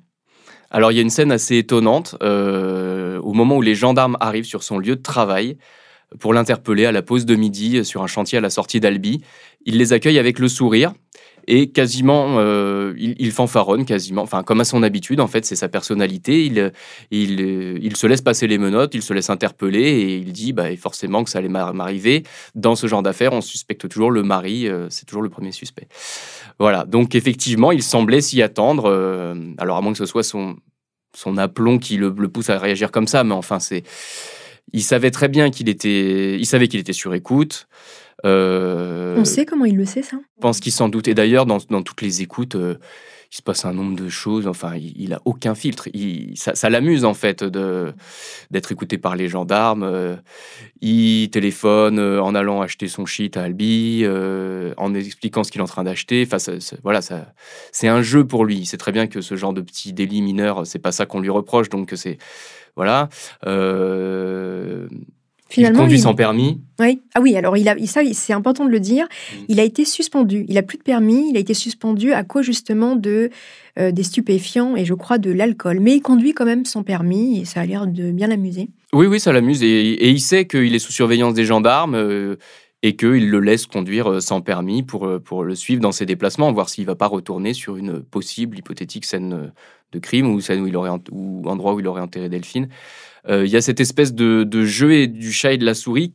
Alors 0.71 0.93
il 0.93 0.97
y 0.97 0.99
a 0.99 1.03
une 1.03 1.11
scène 1.11 1.33
assez 1.33 1.57
étonnante. 1.59 2.17
Euh, 2.23 3.21
au 3.21 3.33
moment 3.33 3.57
où 3.57 3.63
les 3.63 3.75
gendarmes 3.75 4.17
arrivent 4.21 4.45
sur 4.45 4.63
son 4.63 4.79
lieu 4.79 4.97
de 4.97 5.03
travail, 5.03 5.57
pour 6.21 6.33
l'interpeller 6.33 6.87
à 6.87 6.93
la 6.93 7.03
pause 7.03 7.27
de 7.27 7.37
midi 7.37 7.85
sur 7.85 8.03
un 8.03 8.07
chantier 8.07 8.39
à 8.39 8.41
la 8.41 8.51
sortie 8.51 8.81
d'Albi. 8.81 9.23
Il 9.65 9.77
les 9.77 9.93
accueille 9.93 10.19
avec 10.19 10.39
le 10.39 10.49
sourire 10.49 10.93
et 11.51 11.71
quasiment, 11.71 12.39
euh, 12.39 12.93
il, 12.99 13.33
fanfaronne 13.33 13.87
quasiment, 13.87 14.21
enfin 14.21 14.43
comme 14.43 14.61
à 14.61 14.65
son 14.65 14.83
habitude 14.83 15.19
en 15.19 15.27
fait, 15.27 15.47
c'est 15.47 15.57
sa 15.57 15.71
personnalité. 15.71 16.45
Il, 16.45 16.73
il, 17.11 17.41
il, 17.83 17.97
se 17.97 18.07
laisse 18.07 18.21
passer 18.21 18.47
les 18.47 18.59
menottes, 18.59 18.95
il 18.95 19.01
se 19.01 19.15
laisse 19.15 19.31
interpeller 19.31 19.81
et 19.81 20.17
il 20.17 20.33
dit 20.33 20.53
bah, 20.53 20.65
forcément 20.77 21.25
que 21.25 21.31
ça 21.31 21.39
allait 21.39 21.49
m'arriver. 21.49 22.23
Dans 22.55 22.77
ce 22.77 22.87
genre 22.87 23.03
d'affaires, 23.03 23.33
on 23.33 23.41
suspecte 23.41 23.89
toujours 23.89 24.11
le 24.11 24.23
mari, 24.23 24.69
euh, 24.69 24.89
c'est 24.91 25.07
toujours 25.07 25.23
le 25.23 25.31
premier 25.31 25.51
suspect. 25.51 25.89
Voilà, 26.59 26.85
donc 26.85 27.15
effectivement, 27.15 27.73
il 27.73 27.83
semblait 27.83 28.21
s'y 28.21 28.43
attendre. 28.43 28.85
Euh, 28.85 29.35
alors 29.57 29.79
à 29.79 29.81
moins 29.81 29.93
que 29.93 29.99
ce 29.99 30.07
soit 30.07 30.23
son, 30.23 30.57
son 31.17 31.39
aplomb 31.39 31.79
qui 31.79 31.97
le, 31.97 32.15
le 32.15 32.29
pousse 32.29 32.51
à 32.51 32.59
réagir 32.59 32.91
comme 32.91 33.07
ça, 33.07 33.25
mais 33.25 33.35
enfin 33.35 33.59
c'est 33.59 33.85
il 34.75 34.83
savait 34.83 35.11
très 35.11 35.29
bien 35.29 35.51
qu'il 35.51 35.71
était, 35.71 36.39
il 36.39 36.45
savait 36.45 36.69
qu'il 36.69 36.81
était 36.81 36.93
sur 36.93 37.15
écoute. 37.15 37.69
Euh, 38.25 39.17
On 39.19 39.25
sait 39.25 39.47
comment 39.47 39.65
il 39.65 39.77
le 39.77 39.85
sait, 39.85 40.03
ça 40.03 40.17
Je 40.37 40.41
pense 40.41 40.61
qu'il 40.61 40.73
s'en 40.73 40.89
doute. 40.89 41.09
Et 41.09 41.15
d'ailleurs, 41.15 41.47
dans, 41.47 41.61
toutes 41.61 42.03
les 42.03 42.23
écoutes, 42.23 42.57
euh, 42.57 42.77
il 43.31 43.37
se 43.37 43.43
passe 43.43 43.65
un 43.65 43.73
nombre 43.73 43.97
de 43.97 44.09
choses. 44.09 44.47
Enfin, 44.47 44.75
il, 44.77 45.13
a 45.13 45.21
aucun 45.25 45.55
filtre. 45.55 45.89
ça, 46.35 46.71
l'amuse, 46.71 47.05
en 47.05 47.15
fait, 47.15 47.45
d'être 47.45 48.73
écouté 48.73 48.99
par 48.99 49.17
les 49.17 49.29
gendarmes. 49.29 49.85
Euh, 49.85 50.17
il 50.81 51.31
téléphone 51.31 52.01
en 52.01 52.35
allant 52.35 52.61
acheter 52.61 52.89
son 52.89 53.07
shit 53.07 53.37
à 53.37 53.45
Albi, 53.45 54.05
en 54.77 54.95
expliquant 54.95 55.45
ce 55.45 55.53
qu'il 55.53 55.61
est 55.61 55.65
en 55.65 55.69
train 55.69 55.85
d'acheter. 55.85 56.27
Enfin, 56.27 56.39
voilà, 56.83 57.03
ça, 57.03 57.33
c'est 57.73 57.89
un 57.89 58.03
jeu 58.03 58.27
pour 58.27 58.45
lui. 58.45 58.57
Il 58.57 58.67
sait 58.67 58.79
très 58.79 58.93
bien 58.93 59.07
que 59.07 59.21
ce 59.21 59.37
genre 59.37 59.53
de 59.53 59.61
petit 59.61 59.93
délit 59.93 60.23
mineur, 60.23 60.67
c'est 60.67 60.79
pas 60.79 60.93
ça 60.93 61.07
qu'on 61.07 61.21
lui 61.21 61.31
reproche. 61.31 61.69
Donc, 61.69 61.93
c'est 61.95 62.19
voilà. 62.79 63.09
Euh, 63.45 64.89
Finalement, 65.51 65.81
il 65.81 65.83
conduit 65.85 65.99
sans 65.99 66.15
permis. 66.15 66.61
Oui. 66.79 67.01
Ah 67.15 67.21
oui, 67.23 67.35
alors 67.35 67.57
il 67.57 67.69
a, 67.69 67.77
ça, 67.87 68.03
c'est 68.13 68.35
important 68.35 68.67
de 68.67 68.71
le 68.71 68.81
dire. 68.81 69.07
Mm. 69.07 69.37
Il 69.49 69.61
a 69.61 69.65
été 69.65 69.87
suspendu. 69.87 70.45
Il 70.49 70.59
a 70.59 70.63
plus 70.63 70.77
de 70.77 70.83
permis. 70.83 71.31
Il 71.31 71.37
a 71.39 71.41
été 71.41 71.55
suspendu 71.55 72.13
à 72.13 72.23
cause 72.23 72.45
justement 72.45 72.97
de 72.97 73.31
euh, 73.79 73.91
des 73.91 74.03
stupéfiants 74.03 74.77
et 74.77 74.85
je 74.85 74.93
crois 74.93 75.17
de 75.17 75.31
l'alcool. 75.33 75.81
Mais 75.81 75.97
il 75.97 76.03
conduit 76.03 76.35
quand 76.35 76.45
même 76.45 76.67
sans 76.67 76.83
permis 76.83 77.41
et 77.41 77.45
ça 77.47 77.63
a 77.63 77.67
l'air 77.67 77.87
de 77.87 78.11
bien 78.11 78.27
l'amuser. 78.27 78.69
Oui, 78.93 79.07
oui, 79.07 79.21
ça 79.21 79.33
l'amuse 79.33 79.63
et, 79.63 80.09
il 80.11 80.21
sait 80.21 80.47
qu'il 80.47 80.75
est 80.75 80.79
sous 80.79 80.93
surveillance 80.93 81.35
des 81.35 81.45
gendarmes. 81.45 81.95
Euh, 81.95 82.37
et 82.85 82.95
qu'il 82.95 83.29
le 83.29 83.41
laisse 83.41 83.67
conduire 83.67 84.23
sans 84.23 84.41
permis 84.41 84.85
pour, 84.85 85.21
pour 85.25 85.43
le 85.43 85.57
suivre 85.57 85.81
dans 85.81 85.91
ses 85.91 86.07
déplacements, 86.07 86.53
voir 86.53 86.69
s'il 86.69 86.85
ne 86.85 86.87
va 86.87 86.95
pas 86.95 87.09
retourner 87.09 87.53
sur 87.53 87.77
une 87.77 88.05
possible 88.05 88.57
hypothétique 88.57 89.05
scène 89.05 89.51
de 89.91 89.99
crime 89.99 90.31
ou 90.31 90.41
scène 90.41 90.61
où 90.61 90.69
il 90.69 90.77
aurait 90.77 90.91
ou 91.11 91.43
endroit 91.47 91.75
où 91.75 91.81
il 91.81 91.89
aurait 91.89 92.03
enterré 92.03 92.29
Delphine. 92.29 92.69
Euh, 93.29 93.45
il 93.45 93.51
y 93.51 93.57
a 93.57 93.61
cette 93.61 93.81
espèce 93.81 94.15
de, 94.15 94.65
jeu 94.65 95.07
du 95.07 95.33
chat 95.33 95.53
et 95.53 95.59
de 95.59 95.65
la 95.65 95.75
souris 95.75 96.15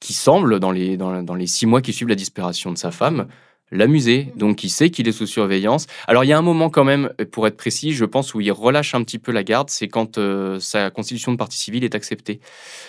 qui 0.00 0.12
semble, 0.12 0.60
dans 0.60 0.70
les, 0.70 0.96
dans, 0.96 1.34
les 1.34 1.46
six 1.46 1.66
mois 1.66 1.80
qui 1.80 1.92
suivent 1.92 2.08
la 2.08 2.14
disparition 2.14 2.70
de 2.70 2.78
sa 2.78 2.90
femme, 2.90 3.28
l'amuser. 3.70 4.32
Donc 4.36 4.62
il 4.62 4.68
sait 4.68 4.90
qu'il 4.90 5.08
est 5.08 5.12
sous 5.12 5.26
surveillance. 5.26 5.86
Alors 6.06 6.24
il 6.24 6.28
y 6.28 6.32
a 6.32 6.38
un 6.38 6.42
moment 6.42 6.68
quand 6.68 6.84
même, 6.84 7.10
pour 7.32 7.46
être 7.46 7.56
précis, 7.56 7.92
je 7.92 8.04
pense, 8.04 8.34
où 8.34 8.40
il 8.40 8.52
relâche 8.52 8.94
un 8.94 9.02
petit 9.02 9.18
peu 9.18 9.32
la 9.32 9.42
garde, 9.42 9.70
c'est 9.70 9.88
quand 9.88 10.18
euh, 10.18 10.60
sa 10.60 10.90
constitution 10.90 11.32
de 11.32 11.36
partie 11.36 11.58
civile 11.58 11.84
est 11.84 11.94
acceptée, 11.94 12.40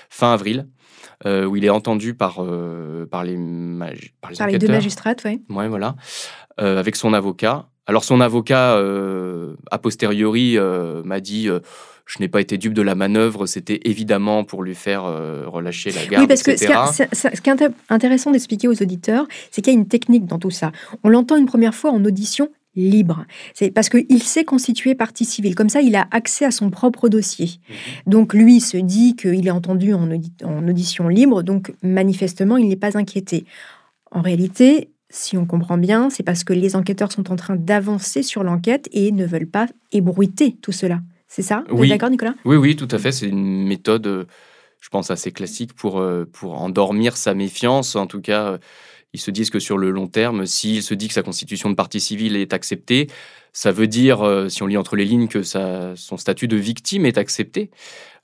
fin 0.09 0.33
avril. 0.33 0.67
Euh, 1.25 1.45
où 1.45 1.55
il 1.55 1.65
est 1.65 1.69
entendu 1.69 2.13
par, 2.13 2.35
par 3.09 3.23
les, 3.23 3.35
par 4.21 4.29
les, 4.29 4.37
par 4.37 4.47
les 4.47 4.59
deux 4.59 4.67
magistrates, 4.67 5.23
oui. 5.25 5.41
Ouais, 5.49 5.67
voilà. 5.67 5.95
avec 6.57 6.95
son 6.95 7.11
avocat. 7.13 7.69
Alors 7.87 8.03
son 8.03 8.21
avocat, 8.21 8.77
a 9.71 9.77
posteriori, 9.79 10.57
m'a 11.03 11.19
dit 11.19 11.49
je 12.07 12.19
n'ai 12.19 12.29
pas 12.29 12.41
été 12.41 12.57
dupe 12.57 12.73
de 12.73 12.81
la 12.81 12.95
manœuvre, 12.95 13.45
c'était 13.45 13.81
évidemment 13.83 14.43
pour 14.43 14.63
lui 14.63 14.75
faire 14.75 15.05
euh, 15.05 15.43
relâcher 15.45 15.91
la 15.91 16.05
garde. 16.05 16.23
Oui, 16.23 16.27
parce 16.27 16.41
que 16.41 16.55
ce 16.55 16.65
qui, 17.41 17.49
est, 17.49 17.69
intéressant 17.89 18.31
d'expliquer 18.31 18.67
aux 18.67 18.81
auditeurs, 18.81 19.27
c'est 19.51 19.61
qu'il 19.61 19.73
y 19.73 19.75
a 19.75 19.79
une 19.79 19.87
technique 19.87 20.25
dans 20.25 20.39
tout 20.39 20.49
ça. 20.49 20.71
On 21.03 21.09
l'entend 21.09 21.35
une 21.35 21.45
première 21.45 21.75
fois 21.75 21.91
en 21.91 22.03
audition 22.05 22.49
libre. 22.75 23.25
C'est 23.53 23.71
parce 23.71 23.89
qu'il 23.89 24.23
s'est 24.23 24.45
constitué 24.45 24.95
partie 24.95 25.25
civile. 25.25 25.55
Comme 25.55 25.69
ça, 25.69 25.81
il 25.81 25.95
a 25.95 26.07
accès 26.11 26.45
à 26.45 26.51
son 26.51 26.69
propre 26.69 27.09
dossier. 27.09 27.59
Mhm. 27.67 27.75
Donc 28.05 28.33
lui 28.33 28.61
se 28.61 28.77
dit 28.77 29.15
qu'il 29.15 29.45
est 29.45 29.51
entendu 29.51 29.93
en, 29.93 30.09
en 30.43 30.67
audition 30.67 31.09
libre, 31.09 31.41
donc 31.41 31.73
manifestement, 31.81 32.55
il 32.57 32.69
n'est 32.69 32.75
pas 32.77 32.97
inquiété. 32.97 33.45
En 34.11 34.21
réalité, 34.21 34.91
si 35.09 35.37
on 35.37 35.45
comprend 35.45 35.77
bien, 35.77 36.09
c'est 36.09 36.23
parce 36.23 36.43
que 36.43 36.53
les 36.53 36.75
enquêteurs 36.75 37.11
sont 37.11 37.31
en 37.31 37.35
train 37.35 37.55
d'avancer 37.55 38.23
sur 38.23 38.43
l'enquête 38.43 38.89
et 38.91 39.11
ne 39.11 39.25
veulent 39.25 39.49
pas 39.49 39.67
ébruiter 39.91 40.57
tout 40.61 40.71
cela. 40.71 40.99
C'est 41.27 41.41
ça? 41.41 41.63
Oui. 41.71 41.89
D'accord, 41.89 42.09
Nicolas? 42.09 42.35
Oui, 42.45 42.55
oui, 42.55 42.75
tout 42.75 42.87
à 42.91 42.97
fait. 42.97 43.11
C'est 43.11 43.27
une 43.27 43.67
méthode, 43.67 44.07
euh, 44.07 44.25
je 44.81 44.89
pense, 44.89 45.11
assez 45.11 45.31
classique 45.31 45.73
pour, 45.73 45.99
euh, 45.99 46.25
pour 46.31 46.61
endormir 46.61 47.17
sa 47.17 47.33
méfiance. 47.33 47.95
En 47.95 48.07
tout 48.07 48.21
cas, 48.21 48.53
euh, 48.53 48.57
ils 49.13 49.19
se 49.19 49.31
disent 49.31 49.49
que 49.49 49.59
sur 49.59 49.77
le 49.77 49.91
long 49.91 50.07
terme, 50.07 50.45
s'il 50.45 50.83
se 50.83 50.93
dit 50.93 51.07
que 51.07 51.13
sa 51.13 51.23
constitution 51.23 51.69
de 51.69 51.75
partie 51.75 51.99
civile 51.99 52.35
est 52.35 52.53
acceptée, 52.53 53.07
ça 53.53 53.71
veut 53.71 53.87
dire, 53.87 54.45
si 54.49 54.61
on 54.61 54.67
lit 54.67 54.77
entre 54.77 54.95
les 54.95 55.05
lignes, 55.05 55.27
que 55.27 55.41
son 55.41 56.17
statut 56.17 56.47
de 56.47 56.57
victime 56.57 57.07
est 57.07 57.17
accepté. 57.17 57.71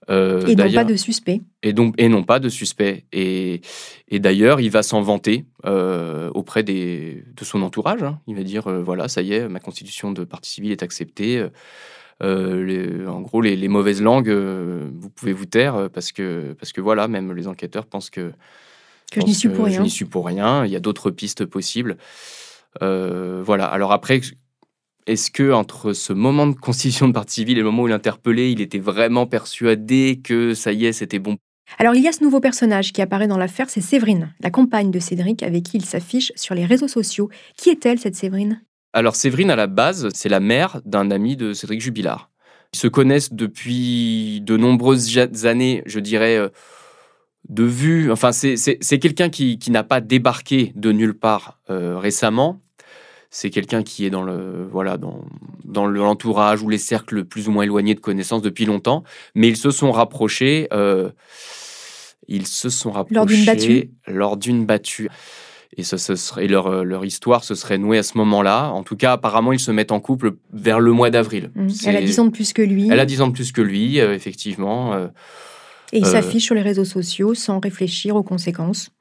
Et 0.10 0.56
non 0.56 0.72
pas 0.72 0.84
de 0.84 0.96
suspect. 0.96 1.42
Et, 1.62 1.74
donc, 1.74 1.96
et 1.98 2.10
non 2.10 2.24
pas 2.24 2.40
de 2.40 2.50
suspect. 2.50 3.06
Et, 3.14 3.62
et 4.10 4.20
d'ailleurs, 4.20 4.60
il 4.60 4.70
va 4.70 4.84
s'en 4.84 5.02
vanter 5.02 5.46
auprès 5.64 6.64
des, 6.64 7.24
de 7.36 7.46
son 7.46 7.62
entourage. 7.62 8.04
Hein. 8.04 8.20
Il 8.28 8.36
va 8.36 8.44
dire, 8.44 8.70
voilà, 8.70 9.08
ça 9.08 9.22
y 9.22 9.34
est, 9.34 9.48
ma 9.48 9.60
constitution 9.60 10.12
de 10.12 10.24
partie 10.24 10.52
civile 10.52 10.72
est 10.72 10.84
acceptée. 10.84 11.48
Euh, 12.22 13.08
en 13.08 13.22
gros, 13.22 13.42
les, 13.42 13.68
mauvaises 13.68 14.02
langues, 14.02 14.30
euh, 14.30 14.90
vous 14.96 15.10
pouvez 15.10 15.34
vous 15.34 15.46
taire 15.46 15.76
euh, 15.76 15.90
parce 15.90 16.12
que, 16.12 16.56
parce 16.60 16.72
que 16.72 16.82
voilà, 16.82 17.08
même 17.08 17.34
les 17.34 17.48
enquêteurs 17.48 17.86
pensent 17.86 18.10
que, 18.10 18.32
que 19.12 19.22
je 19.22 19.26
n'y 19.26 19.34
suis 19.34 19.50
pour 19.50 19.66
rien. 19.66 19.78
Je 19.78 19.82
n'y 19.82 19.90
suis 19.90 20.06
pour 20.06 20.26
rien. 20.26 20.66
Il 20.66 20.72
y 20.72 20.76
a 20.76 20.80
d'autres 20.80 21.12
pistes 21.12 21.46
possibles. 21.46 21.98
voilà. 22.82 23.66
Alors 23.66 23.92
après, 23.92 24.22
est-ce 25.08 25.32
que 25.32 25.52
entre 25.52 25.94
ce 25.94 26.14
moment 26.14 26.48
de 26.48 26.56
constitution 26.56 27.08
de 27.08 27.14
partie 27.14 27.36
civile 27.36 27.58
et 27.58 27.62
le 27.62 27.66
moment 27.66 27.84
où 27.84 27.88
il 27.88 27.92
est 27.92 27.96
interpellé, 27.96 28.52
il 28.52 28.62
était 28.62 28.80
vraiment 28.80 29.26
persuadé 29.26 30.22
que 30.24 30.54
ça 30.54 30.72
y 30.72 30.86
est, 30.86 30.94
c'était 30.94 31.20
bon? 31.20 31.38
Alors 31.80 31.96
il 31.96 32.04
y 32.04 32.08
a 32.08 32.12
ce 32.12 32.24
nouveau 32.24 32.40
personnage 32.40 32.94
qui 32.94 33.02
apparaît 33.02 33.28
dans 33.28 33.38
l'affaire, 33.38 33.70
c'est 33.70 33.82
Séverine, 33.82 34.34
la 34.42 34.52
compagne 34.52 34.92
de 34.92 35.00
Cédric 35.00 35.44
avec 35.44 35.64
qui 35.64 35.78
il 35.78 35.86
s'affiche 35.86 36.32
sur 36.36 36.56
les 36.56 36.66
réseaux 36.66 36.88
sociaux. 36.88 37.30
Qui 37.58 37.70
est-elle 37.70 38.00
cette 38.00 38.16
Séverine? 38.16 38.62
Alors 38.94 39.16
Séverine, 39.16 39.50
à 39.50 39.56
la 39.56 39.68
base, 39.68 40.10
c'est 40.14 40.30
la 40.30 40.40
mère 40.40 40.82
d'un 40.86 41.10
ami 41.10 41.36
de 41.36 41.54
Cédric 41.54 41.82
Jubilard. 41.82 42.30
Ils 42.74 42.80
se 42.80 42.88
connaissent 42.88 43.34
depuis 43.34 44.42
de 44.42 44.58
nombreuses 44.58 45.18
années, 45.46 45.84
je 45.86 46.00
dirais, 46.00 46.38
euh, 46.38 46.50
de 47.50 47.64
vue. 47.64 48.12
Enfin, 48.12 48.32
c'est 48.32 49.00
quelqu'un 49.00 49.30
qui, 49.30 49.60
n'a 49.70 49.84
pas 49.84 50.02
débarqué 50.02 50.74
de 50.76 50.92
nulle 50.92 51.18
part 51.18 51.60
euh, 51.70 51.98
récemment. 51.98 52.62
C'est 53.36 53.50
quelqu'un 53.50 53.82
qui 53.82 54.06
est 54.06 54.12
dans 54.12 54.22
le 54.22 54.68
voilà 54.72 54.98
dans, 54.98 55.26
dans 55.66 55.88
l'entourage 55.88 56.62
ou 56.62 56.70
les 56.70 56.78
cercles 56.78 57.26
plus 57.26 57.48
ou 57.48 57.52
moins 57.52 57.64
éloignés 57.64 57.96
de 57.96 58.00
connaissances 58.00 58.44
depuis 58.44 58.66
longtemps. 58.66 59.04
Mais 59.34 59.48
ils 59.48 59.58
se 59.58 59.72
sont 59.72 59.92
rapprochés. 59.92 60.68
Euh, 60.72 61.10
ils 62.28 62.46
se 62.46 62.70
sont 62.70 62.92
rapprochés 62.92 63.16
lors 63.16 63.26
d'une 63.26 63.46
battue. 63.46 63.90
Lors 64.06 64.38
d'une 64.38 64.66
battue. 64.68 65.10
Et, 65.76 65.82
ce 65.82 65.98
serait, 65.98 66.48
leur, 66.48 66.68
euh, 66.68 66.84
leur, 66.84 67.06
histoire 67.06 67.44
se 67.44 67.56
serait 67.56 67.80
nouée 67.80 67.98
à 67.98 68.04
ce 68.04 68.20
moment-là. 68.20 68.70
En 68.70 68.84
tout 68.84 68.96
cas, 68.96 69.14
apparemment, 69.14 69.52
ils 69.52 69.60
se 69.60 69.72
mettent 69.72 69.92
en 69.92 70.00
couple 70.00 70.34
vers 70.52 70.80
le 70.80 70.92
mois 70.92 71.10
d'avril. 71.10 71.50
Mmh. 71.56 71.70
Elle 71.88 71.98
a 71.98 72.02
10 72.02 72.20
ans 72.20 72.26
de 72.26 72.30
plus 72.30 72.54
que 72.54 72.62
lui. 72.62 72.88
Elle 72.92 73.00
a 73.00 73.06
10 73.08 73.22
ans 73.22 73.28
de 73.30 73.34
plus 73.34 73.52
que 73.52 73.62
lui, 73.62 74.00
euh, 74.00 74.14
effectivement. 74.14 74.94
Euh, 74.94 75.08
et 75.92 75.98
il 75.98 76.06
s'affiche 76.06 76.46
sur 76.46 76.54
les 76.54 76.62
réseaux 76.62 76.86
sociaux 76.86 77.34
sans 77.34 77.60
réfléchir 77.60 78.16
aux 78.16 78.24
conséquences. 78.24 78.92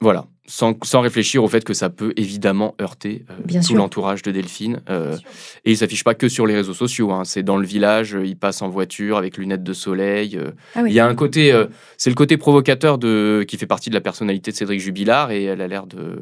Voilà, 0.00 0.26
sans, 0.46 0.76
sans, 0.84 1.00
réfléchir 1.00 1.42
au 1.42 1.48
fait 1.48 1.64
que 1.64 1.74
ça 1.74 1.90
peut 1.90 2.12
évidemment 2.16 2.74
heurter 2.80 3.24
euh, 3.30 3.60
tout 3.66 3.74
l'entourage 3.74 4.22
de 4.22 4.30
Delphine. 4.30 4.80
Euh, 4.88 5.16
et 5.64 5.72
il 5.72 5.76
s'affiche 5.76 6.04
pas 6.04 6.14
que 6.14 6.28
sur 6.28 6.46
les 6.46 6.54
réseaux 6.54 6.74
sociaux, 6.74 7.12
hein. 7.12 7.24
c'est 7.24 7.42
dans 7.42 7.56
le 7.56 7.66
village, 7.66 8.14
euh, 8.14 8.24
il 8.24 8.36
passe 8.36 8.62
en 8.62 8.68
voiture 8.68 9.16
avec 9.16 9.36
lunettes 9.36 9.64
de 9.64 9.72
soleil. 9.72 10.38
Ah 10.74 10.82
il 10.86 10.92
y 10.92 11.00
a 11.00 11.06
un 11.06 11.14
côté, 11.14 11.52
c'est 11.96 12.10
le 12.10 12.16
côté 12.16 12.36
provocateur 12.36 12.98
de, 12.98 13.44
qui 13.46 13.56
fait 13.56 13.66
partie 13.66 13.90
de 13.90 13.94
la 13.94 14.00
personnalité 14.00 14.50
de 14.50 14.56
Cédric 14.56 14.80
Jubilard 14.80 15.30
et 15.30 15.44
elle 15.44 15.60
a 15.60 15.68
l'air 15.68 15.86
de, 15.86 16.18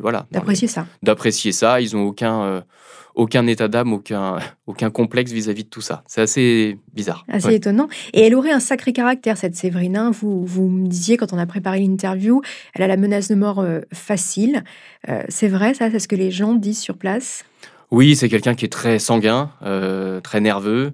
voilà, 0.00 0.26
d'apprécier 0.30 0.68
ça. 0.68 0.86
D'apprécier 1.02 1.52
ça. 1.52 1.80
Ils 1.80 1.96
ont 1.96 2.02
aucun 2.02 2.62
aucun 3.18 3.48
état 3.48 3.66
d'âme, 3.66 3.92
aucun, 3.92 4.38
aucun 4.66 4.90
complexe 4.90 5.32
vis-à-vis 5.32 5.64
de 5.64 5.68
tout 5.68 5.80
ça. 5.80 6.04
C'est 6.06 6.20
assez 6.20 6.78
bizarre. 6.94 7.24
Assez 7.28 7.54
étonnant. 7.54 7.88
Et 8.14 8.22
elle 8.22 8.34
aurait 8.36 8.52
un 8.52 8.60
sacré 8.60 8.92
caractère, 8.92 9.36
cette 9.36 9.56
Séverine. 9.56 10.10
Vous, 10.12 10.46
vous 10.46 10.68
me 10.68 10.86
disiez 10.86 11.16
quand 11.16 11.32
on 11.32 11.38
a 11.38 11.44
préparé 11.44 11.80
l'interview, 11.80 12.40
elle 12.74 12.82
a 12.82 12.86
la 12.86 12.96
menace 12.96 13.26
de 13.26 13.34
mort 13.34 13.58
euh, 13.58 13.80
facile. 13.92 14.62
Euh, 15.08 15.22
c'est 15.28 15.48
vrai, 15.48 15.74
ça? 15.74 15.90
C'est 15.90 15.98
ce 15.98 16.06
que 16.06 16.14
les 16.14 16.30
gens 16.30 16.54
disent 16.54 16.78
sur 16.78 16.96
place? 16.96 17.44
Oui, 17.90 18.14
c'est 18.14 18.28
quelqu'un 18.28 18.54
qui 18.54 18.66
est 18.66 18.72
très 18.72 19.00
sanguin, 19.00 19.50
euh, 19.62 20.20
très 20.20 20.40
nerveux. 20.40 20.92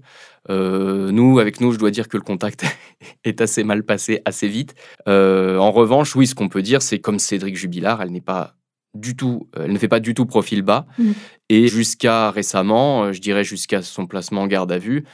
nous, 0.49 1.38
avec 1.38 1.61
nous, 1.61 1.73
je 1.73 1.78
dois 1.78 1.90
dire 1.90 2.08
que 2.08 2.16
le 2.16 2.23
contact 2.23 2.64
est 3.25 3.42
assez 3.42 3.64
mal 3.64 3.82
passé 3.82 4.23
assez 4.25 4.49
vite. 4.49 4.75
en 5.06 5.70
revanche, 5.73 6.16
oui, 6.16 6.26
ce 6.26 6.34
qu'on 6.34 6.49
peut 6.49 6.62
dire, 6.62 6.80
c'est 6.80 7.00
comme 7.00 7.18
Cédric 7.18 7.54
Jubilard, 7.54 8.00
elle 8.00 8.12
n'est 8.12 8.23
pas 8.23 8.54
du 8.94 9.16
tout, 9.16 9.48
elle 9.56 9.72
ne 9.72 9.78
fait 9.78 9.88
pas 9.88 10.00
du 10.00 10.14
tout 10.14 10.26
profil 10.26 10.62
bas. 10.62 10.86
Mmh. 10.98 11.12
Et 11.48 11.68
jusqu'à 11.68 12.30
récemment, 12.30 13.04
euh, 13.04 13.12
je 13.12 13.20
dirais 13.20 13.44
jusqu'à 13.44 13.82
son 13.82 14.06
placement 14.06 14.42
en 14.42 14.46
garde 14.46 14.72
à 14.72 14.78
vue, 14.78 15.04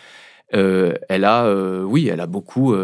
euh, 0.54 0.94
elle 1.08 1.25
a, 1.25 1.44
euh, 1.44 1.82
oui, 1.82 2.08
elle 2.08 2.20
a 2.20 2.26
beaucoup 2.26 2.75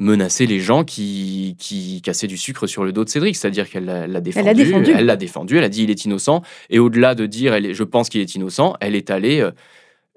menacé 0.00 0.46
les 0.46 0.60
gens 0.60 0.84
qui, 0.84 1.56
qui 1.58 2.00
cassaient 2.02 2.28
du 2.28 2.36
sucre 2.36 2.68
sur 2.68 2.84
le 2.84 2.92
dos 2.92 3.04
de 3.04 3.08
Cédric, 3.08 3.34
c'est-à-dire 3.34 3.68
qu'elle 3.68 3.84
l'a 3.84 4.20
défendu, 4.20 4.92
elle 4.94 5.06
l'a 5.06 5.16
défendu. 5.16 5.56
elle 5.56 5.64
a 5.64 5.68
dit 5.68 5.82
il 5.82 5.90
est 5.90 6.04
innocent, 6.04 6.42
et 6.70 6.78
au-delà 6.78 7.16
de 7.16 7.26
dire 7.26 7.52
elle 7.52 7.74
je 7.74 7.82
pense 7.82 8.08
qu'il 8.08 8.20
est 8.20 8.34
innocent, 8.36 8.74
elle 8.80 8.94
est 8.94 9.10
allée, 9.10 9.44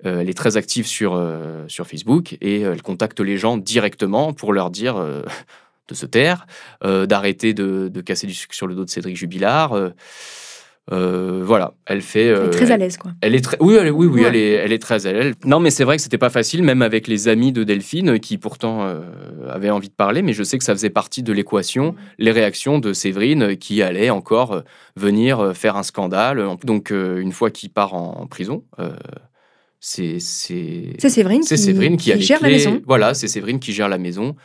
elle 0.04 0.30
est 0.30 0.38
très 0.38 0.56
active 0.56 0.86
sur, 0.86 1.20
sur 1.68 1.88
Facebook 1.88 2.38
et 2.42 2.62
elle 2.62 2.84
contacte 2.84 3.22
les 3.22 3.38
gens 3.38 3.58
directement 3.58 4.34
pour 4.34 4.54
leur 4.54 4.70
dire 4.70 5.04
de 5.92 5.98
se 5.98 6.06
taire, 6.06 6.46
d'arrêter 6.84 7.54
de, 7.54 7.88
de, 7.88 8.02
casser 8.02 8.28
du 8.28 8.34
sucre 8.34 8.56
sur 8.56 8.68
le 8.68 8.76
dos 8.76 8.86
de 8.86 8.90
Cédric 8.90 9.16
Jubilard. 9.16 9.92
Euh, 10.92 11.42
voilà, 11.46 11.74
elle 11.86 12.02
fait. 12.02 12.26
elle 12.26 12.48
est 12.48 12.50
très 12.50 12.72
à 12.72 12.78
l'aise, 12.78 12.98
quoi. 12.98 13.12
Elle 13.22 13.36
est 13.36 13.42
très, 13.42 13.56
oui, 13.60 13.76
elle, 13.76 13.92
oui, 13.92 14.08
oui, 14.08 14.24
elle 14.26 14.36
est, 14.36 14.54
elle 14.54 14.74
est 14.74 14.80
très 14.80 15.06
à 15.06 15.14
l'aise. 15.14 15.36
Non, 15.46 15.60
mais 15.60 15.70
c'est 15.70 15.84
vrai 15.84 15.96
que 15.96 16.02
c'était 16.02 16.18
pas 16.18 16.32
facile, 16.32 16.64
même 16.64 16.82
avec 16.82 17.08
les 17.08 17.28
amis 17.28 17.52
de 17.52 17.64
Delphine, 17.64 18.20
qui 18.20 18.38
pourtant 18.38 18.84
euh, 18.84 19.02
avaient 19.48 19.70
envie 19.70 19.90
de 19.90 19.94
parler. 19.94 20.22
Mais 20.22 20.34
je 20.34 20.44
sais 20.44 20.58
que 20.58 20.64
ça 20.64 20.74
faisait 20.74 20.90
partie 20.90 21.24
de 21.24 21.32
l'équation, 21.32 21.96
les 22.18 22.32
réactions 22.32 22.80
de 22.80 22.94
Séverine, 22.94 23.56
qui 23.56 23.82
allait 23.82 24.10
encore 24.10 24.54
euh, 24.54 24.62
venir 24.96 25.56
faire 25.56 25.78
un 25.78 25.84
scandale. 25.84 26.44
Donc, 26.64 26.92
une 26.92 27.32
fois 27.32 27.52
qu'il 27.52 27.70
part 27.70 27.94
en, 27.94 28.26
prison. 28.28 28.64
c'est 29.80 30.20
Séverine, 30.20 31.42
qui, 31.42 31.58
Séverine 31.58 31.98
qui, 31.98 32.12
qui 32.12 32.22
gère 32.22 32.42
la 32.42 32.50
maison. 32.50 32.82
Voilà, 32.86 33.14
c'est 33.14 33.28
Séverine 33.28 33.60
qui 33.60 33.72
gère 33.72 33.88
la 33.88 33.98
maison. 33.98 34.36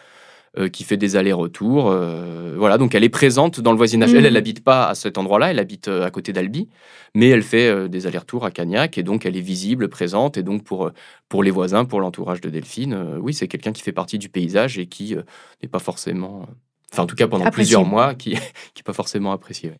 Euh, 0.58 0.70
qui 0.70 0.84
fait 0.84 0.96
des 0.96 1.16
allers-retours. 1.16 1.90
Euh, 1.90 2.54
voilà, 2.56 2.78
donc 2.78 2.94
elle 2.94 3.04
est 3.04 3.10
présente 3.10 3.60
dans 3.60 3.72
le 3.72 3.76
voisinage. 3.76 4.14
Elle, 4.14 4.24
elle 4.24 4.32
n'habite 4.32 4.60
mhm. 4.60 4.64
pas 4.64 4.86
à 4.86 4.94
cet 4.94 5.18
endroit-là, 5.18 5.50
elle 5.50 5.58
habite 5.58 5.88
euh, 5.88 6.06
à 6.06 6.10
côté 6.10 6.32
d'Albi, 6.32 6.70
mais 7.14 7.28
elle 7.28 7.42
fait 7.42 7.90
des 7.90 8.06
allers-retours 8.06 8.46
à 8.46 8.50
Cagnac 8.50 8.96
et 8.96 9.02
donc 9.02 9.26
elle 9.26 9.36
est 9.36 9.42
visible, 9.42 9.90
présente. 9.90 10.38
Et 10.38 10.42
donc 10.42 10.64
pour, 10.64 10.90
pour 11.28 11.42
les 11.42 11.50
voisins, 11.50 11.84
pour 11.84 12.00
l'entourage 12.00 12.40
de 12.40 12.48
Delphine, 12.48 13.18
oui, 13.20 13.34
c'est 13.34 13.48
quelqu'un 13.48 13.72
qui 13.72 13.82
fait 13.82 13.92
partie 13.92 14.16
du 14.16 14.30
paysage 14.30 14.78
et 14.78 14.86
qui 14.86 15.14
n'est 15.62 15.68
pas 15.68 15.78
forcément, 15.78 16.46
enfin 16.90 17.02
en 17.02 17.06
tout 17.06 17.16
cas 17.16 17.28
pendant 17.28 17.50
plusieurs 17.50 17.84
mois, 17.84 18.14
qui 18.14 18.30
n'est 18.32 18.82
pas 18.82 18.94
forcément 18.94 19.32
apprécié. 19.32 19.72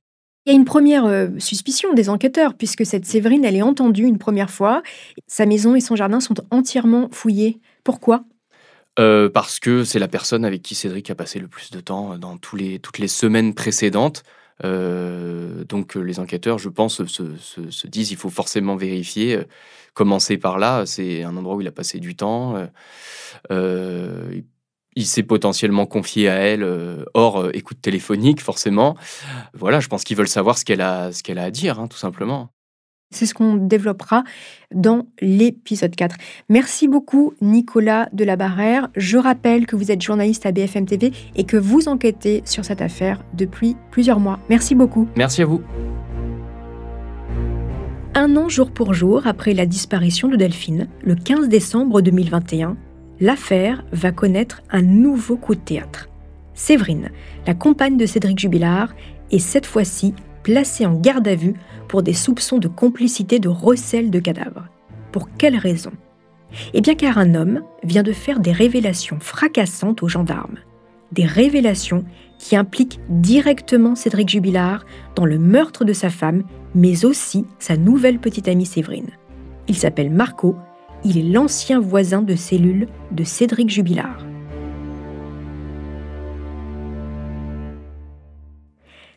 Il 0.44 0.50
y 0.50 0.52
a 0.52 0.58
une 0.58 0.66
première 0.66 1.30
suspicion 1.38 1.94
des 1.94 2.10
enquêteurs, 2.10 2.52
puisque 2.52 2.84
cette 2.84 3.06
Séverine, 3.06 3.46
elle 3.46 3.56
est 3.56 3.62
entendue 3.62 4.04
une 4.04 4.18
première 4.18 4.50
fois. 4.50 4.82
Sa 5.26 5.46
maison 5.46 5.74
et 5.74 5.80
son 5.80 5.96
jardin 5.96 6.20
sont 6.20 6.34
entièrement 6.50 7.08
fouillés. 7.12 7.60
Pourquoi? 7.82 8.24
Euh, 8.98 9.28
parce 9.28 9.61
que 9.61 9.85
c'est 9.85 9.98
la 9.98 10.09
personne 10.09 10.44
avec 10.44 10.62
qui 10.62 10.74
Cédric 10.74 11.11
a 11.11 11.14
passé 11.14 11.38
le 11.38 11.48
plus 11.48 11.70
de 11.70 11.80
temps 11.80 12.16
dans 12.18 12.38
tous 12.38 12.56
les, 12.56 12.78
toutes 12.78 12.98
les 12.98 13.09
semaines 13.09 13.54
précédentes. 13.54 14.22
Euh, 14.64 15.64
donc 15.64 15.96
euh, 15.96 16.00
les 16.00 16.18
enquêteurs, 16.18 16.59
je 16.59 16.70
pense, 16.70 17.04
se, 17.04 17.37
se, 17.37 17.87
disent 17.87 18.11
il 18.11 18.16
faut 18.16 18.30
forcément 18.30 18.76
vérifier. 18.76 19.40
commencer 19.94 20.38
par 20.38 20.59
là, 20.59 20.87
c'est 20.87 21.22
un 21.24 21.37
endroit 21.37 21.56
où 21.56 21.61
il 21.61 21.68
a 21.68 21.72
passé 21.72 21.98
du 21.98 22.16
temps. 22.16 22.56
il 23.50 25.06
s'est 25.06 25.22
potentiellement 25.22 25.87
confié 25.87 26.28
à 26.28 26.35
elle 26.37 26.64
hors 27.14 27.54
écoute 27.54 27.80
téléphonique, 27.82 28.40
forcément. 28.40 28.96
Voilà, 29.54 29.80
je 29.80 29.88
pense 29.88 30.04
qu'ils 30.04 30.16
veulent 30.16 30.28
savoir 30.28 30.59
ce 30.59 30.64
qu'elle 30.64 30.80
a, 30.80 31.12
ce 31.12 31.22
qu'elle 31.22 31.38
a 31.38 31.44
à 31.44 31.50
dire, 31.50 31.78
hein, 31.80 31.88
tout 31.88 31.98
simplement. 31.98 32.56
C'est 33.11 33.27
ce 33.27 33.35
qu'on 33.35 33.55
développera 33.55 34.25
dans 34.75 35.07
l'épisode 35.21 35.95
4. 35.95 36.16
Merci 36.49 36.88
beaucoup 36.88 37.35
Nicolas 37.40 38.09
de 38.12 38.25
la 38.25 38.35
Barrère. 38.35 38.88
Je 38.97 39.16
rappelle 39.16 39.66
que 39.66 39.77
vous 39.77 39.92
êtes 39.92 40.03
journaliste 40.03 40.45
à 40.45 40.51
BFM 40.51 40.87
TV 40.87 41.12
et 41.37 41.45
que 41.45 41.57
vous 41.57 41.88
enquêtez 41.88 42.42
sur 42.45 42.64
cette 42.64 42.83
affaire 42.83 43.23
depuis 43.33 43.77
plusieurs 43.92 44.19
mois. 44.19 44.40
Merci 44.49 44.75
beaucoup. 44.75 45.09
Merci 45.16 45.42
à 45.42 45.47
vous. 45.47 45.62
Un 48.14 48.37
an 48.37 48.49
jour 48.49 48.73
pour 48.73 48.92
jour 48.92 49.27
après 49.27 49.55
la 49.55 49.66
disparition 49.66 50.29
de 50.29 50.37
Delphine, 50.37 50.88
le 51.05 51.14
15 51.14 51.49
décembre 51.49 52.01
2021, 52.01 52.77
l'affaire 53.21 53.85
va 53.92 54.11
connaître 54.11 54.62
un 54.71 54.83
nouveau 54.83 55.37
coup 55.37 55.55
de 55.55 55.61
théâtre. 55.61 56.09
Séverine, 56.55 57.11
la 57.47 57.55
compagne 57.55 57.97
de 57.97 58.07
Cédric 58.07 58.38
Jubilard, 58.38 58.95
est 59.31 59.38
cette 59.38 59.66
fois-ci 59.66 60.14
placée 60.46 60.87
en 60.87 60.94
garde 60.94 61.26
à 61.26 61.35
vue 61.35 61.54
pour 61.88 62.04
des 62.04 62.12
soupçons 62.12 62.59
de 62.59 62.68
complicité 62.68 63.40
de 63.40 63.48
recel 63.48 64.12
de 64.12 64.20
cadavres. 64.20 64.68
Pour 65.11 65.28
quelle 65.37 65.56
raison? 65.56 65.90
Eh 66.72 66.80
bien 66.80 66.94
car 66.94 67.18
un 67.18 67.35
homme 67.35 67.62
vient 67.82 68.04
de 68.04 68.12
faire 68.12 68.38
des 68.38 68.52
révélations 68.52 69.18
fracassantes 69.18 70.04
aux 70.04 70.09
gendarmes. 70.09 70.59
Des 71.11 71.24
révélations 71.24 72.04
qui 72.38 72.54
impliquent 72.54 73.00
directement 73.09 73.96
Cédric 73.96 74.28
Jubilard 74.28 74.87
dans 75.16 75.24
le 75.24 75.40
meurtre 75.40 75.85
de 75.85 75.92
sa 75.92 76.11
femme, 76.11 76.44
mais 76.76 77.04
aussi 77.04 77.44
sa 77.59 77.76
nouvelle 77.76 78.20
petite 78.20 78.46
amie 78.46 78.66
Séverine. 78.66 79.11
Il 79.66 79.74
s'appelle 79.74 80.11
Marco, 80.11 80.54
il 81.04 81.18
est 81.18 81.28
l'ancien 81.28 81.80
voisin 81.80 82.22
de 82.22 82.37
cellule 82.37 82.87
de 83.11 83.24
Cédric 83.24 83.68
Jubilard. 83.68 84.24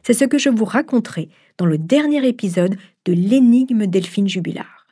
C'est 0.09 0.15
ce 0.15 0.25
que 0.25 0.39
je 0.39 0.49
vous 0.49 0.65
raconterai 0.65 1.29
dans 1.59 1.67
le 1.67 1.77
dernier 1.77 2.27
épisode 2.27 2.77
de 3.05 3.13
l'énigme 3.13 3.85
Delphine 3.85 4.27
Jubilard. 4.27 4.87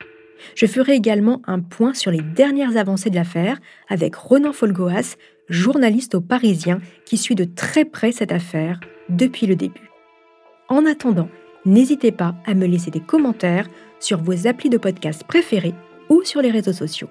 Je 0.54 0.64
ferai 0.66 0.92
également 0.92 1.42
un 1.48 1.58
point 1.58 1.92
sur 1.92 2.12
les 2.12 2.22
dernières 2.22 2.76
avancées 2.76 3.10
de 3.10 3.16
l'affaire 3.16 3.58
avec 3.88 4.14
Ronan 4.14 4.52
Folgoas, 4.52 5.16
journaliste 5.48 6.14
au 6.14 6.20
Parisien 6.20 6.80
qui 7.04 7.16
suit 7.16 7.34
de 7.34 7.42
très 7.42 7.84
près 7.84 8.12
cette 8.12 8.30
affaire 8.30 8.78
depuis 9.08 9.48
le 9.48 9.56
début. 9.56 9.90
En 10.68 10.86
attendant, 10.86 11.28
n'hésitez 11.64 12.12
pas 12.12 12.36
à 12.46 12.54
me 12.54 12.68
laisser 12.68 12.92
des 12.92 13.00
commentaires 13.00 13.68
sur 13.98 14.22
vos 14.22 14.46
applis 14.46 14.70
de 14.70 14.78
podcast 14.78 15.24
préférés 15.24 15.74
ou 16.10 16.22
sur 16.22 16.42
les 16.42 16.52
réseaux 16.52 16.72
sociaux. 16.72 17.10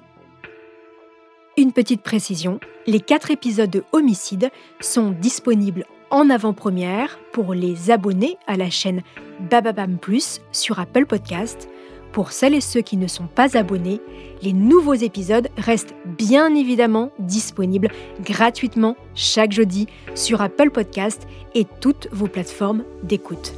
Une 1.57 1.73
petite 1.73 2.03
précision, 2.03 2.61
les 2.85 3.01
quatre 3.01 3.31
épisodes 3.31 3.69
de 3.69 3.83
Homicide 3.91 4.49
sont 4.79 5.11
disponibles 5.11 5.83
en 6.09 6.29
avant-première 6.29 7.19
pour 7.31 7.53
les 7.53 7.91
abonnés 7.91 8.37
à 8.47 8.57
la 8.57 8.69
chaîne 8.69 9.01
Bababam 9.49 9.97
Plus 9.97 10.41
sur 10.51 10.79
Apple 10.79 11.05
Podcast. 11.05 11.69
Pour 12.11 12.31
celles 12.31 12.55
et 12.55 12.61
ceux 12.61 12.81
qui 12.81 12.97
ne 12.97 13.07
sont 13.07 13.27
pas 13.27 13.57
abonnés, 13.57 14.01
les 14.41 14.53
nouveaux 14.53 14.93
épisodes 14.93 15.49
restent 15.57 15.93
bien 16.05 16.55
évidemment 16.55 17.11
disponibles 17.19 17.89
gratuitement 18.21 18.95
chaque 19.13 19.51
jeudi 19.51 19.87
sur 20.15 20.41
Apple 20.41 20.71
Podcast 20.71 21.27
et 21.53 21.65
toutes 21.81 22.07
vos 22.11 22.27
plateformes 22.27 22.83
d'écoute. 23.03 23.53